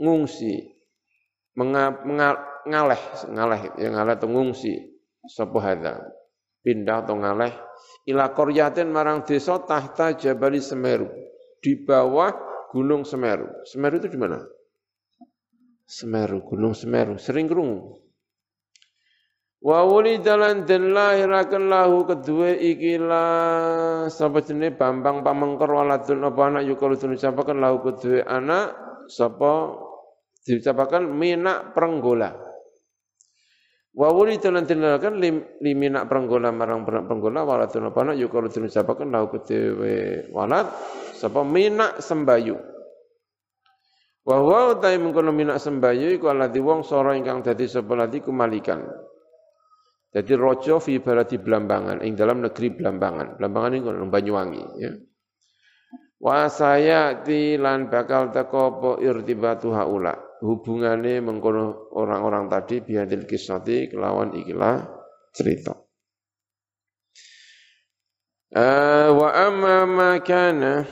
ngungsi 0.00 0.74
mengap, 1.54 2.02
mengap, 2.08 2.49
ngaleh, 2.66 3.00
ngaleh 3.30 3.60
ya 3.80 3.88
ngaleh 3.92 4.14
atau 4.16 4.28
ngungsi 4.28 4.72
sapa 5.28 5.58
hadza. 5.60 5.94
Pindah 6.60 7.08
atau 7.08 7.16
ngaleh 7.16 7.52
ila 8.08 8.36
qaryatin 8.36 8.92
marang 8.92 9.24
desa 9.24 9.60
tahta 9.64 10.12
Jabali 10.16 10.60
Semeru, 10.60 11.08
di 11.60 11.72
bawah 11.80 12.32
Gunung 12.68 13.08
Semeru. 13.08 13.64
Semeru 13.64 13.96
itu 14.00 14.08
di 14.12 14.18
mana? 14.20 14.44
Semeru, 15.88 16.44
Gunung 16.44 16.76
Semeru, 16.76 17.16
sering 17.16 17.48
kerungu. 17.48 18.00
Wa 19.60 19.84
wulidalan 19.84 20.64
den 20.64 20.96
lahiraken 20.96 21.68
lahu 21.68 22.08
kedua 22.08 22.56
ikilah 22.56 24.08
sapa 24.08 24.40
jenenge 24.40 24.72
Bambang 24.72 25.20
Pamengker 25.20 25.68
waladun 25.68 26.24
apa 26.24 26.40
anak 26.48 26.64
yukalu 26.64 26.96
diucapaken 26.96 27.60
lahu 27.60 27.84
kedua 27.84 28.24
anak 28.24 28.72
sapa 29.12 29.76
diucapakan 30.48 31.04
minak 31.12 31.76
perenggola. 31.76 32.49
Wa 33.90 34.14
wulida 34.14 34.54
lan 34.54 34.70
tinalakan 34.70 35.18
limina 35.58 36.06
pranggola 36.06 36.54
marang 36.54 36.86
pranggola 36.86 37.42
waladun 37.42 37.90
apa 37.90 38.14
yuk 38.14 38.30
kalau 38.30 38.46
diucapaken 38.46 39.10
lau 39.10 39.26
ketewe 39.34 40.30
walad 40.30 40.70
sapa 41.18 41.42
minak 41.42 41.98
sembayu. 41.98 42.54
Wa 44.22 44.36
huwa 44.38 44.78
utai 44.78 44.94
mengkono 44.94 45.34
minak 45.34 45.58
sembayu 45.58 46.14
iku 46.14 46.30
alladzi 46.30 46.62
wong 46.62 46.86
sora 46.86 47.18
ingkang 47.18 47.42
dadi 47.42 47.66
sapa 47.66 47.98
lati 47.98 48.22
kumalikan. 48.22 48.78
Jadi 50.10 50.32
rojo 50.38 50.82
fi 50.82 50.98
baladi 50.98 51.38
Blambangan 51.38 52.02
ing 52.02 52.18
dalam 52.18 52.42
negeri 52.42 52.70
Blambangan. 52.74 53.38
Blambangan 53.38 53.70
ini 53.74 54.06
Banyuwangi 54.10 54.64
ya. 54.78 54.90
Wa 56.20 56.46
sayati 56.46 57.58
lan 57.58 57.90
bakal 57.90 58.30
teko 58.30 58.60
apa 58.70 58.90
irtibatu 59.02 59.74
haula 59.74 60.29
hubungannya 60.40 61.24
mengkono 61.24 61.92
orang-orang 61.96 62.52
tadi 62.52 62.84
biadil 62.84 63.24
kisati 63.24 63.88
kelawan 63.88 64.36
ikilah 64.36 64.88
cerita. 65.32 65.76
Uh, 68.50 69.14
wa 69.14 69.28
amma 69.30 69.86
ma 69.86 70.10
kana 70.18 70.82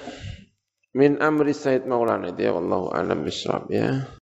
min 0.94 1.18
amri 1.18 1.52
Said 1.52 1.84
Maulana 1.84 2.30
itu 2.32 2.46
ya 2.46 2.54
Allah 2.54 2.82
alam 2.94 3.26
bisawab 3.26 3.68
ya. 3.68 4.08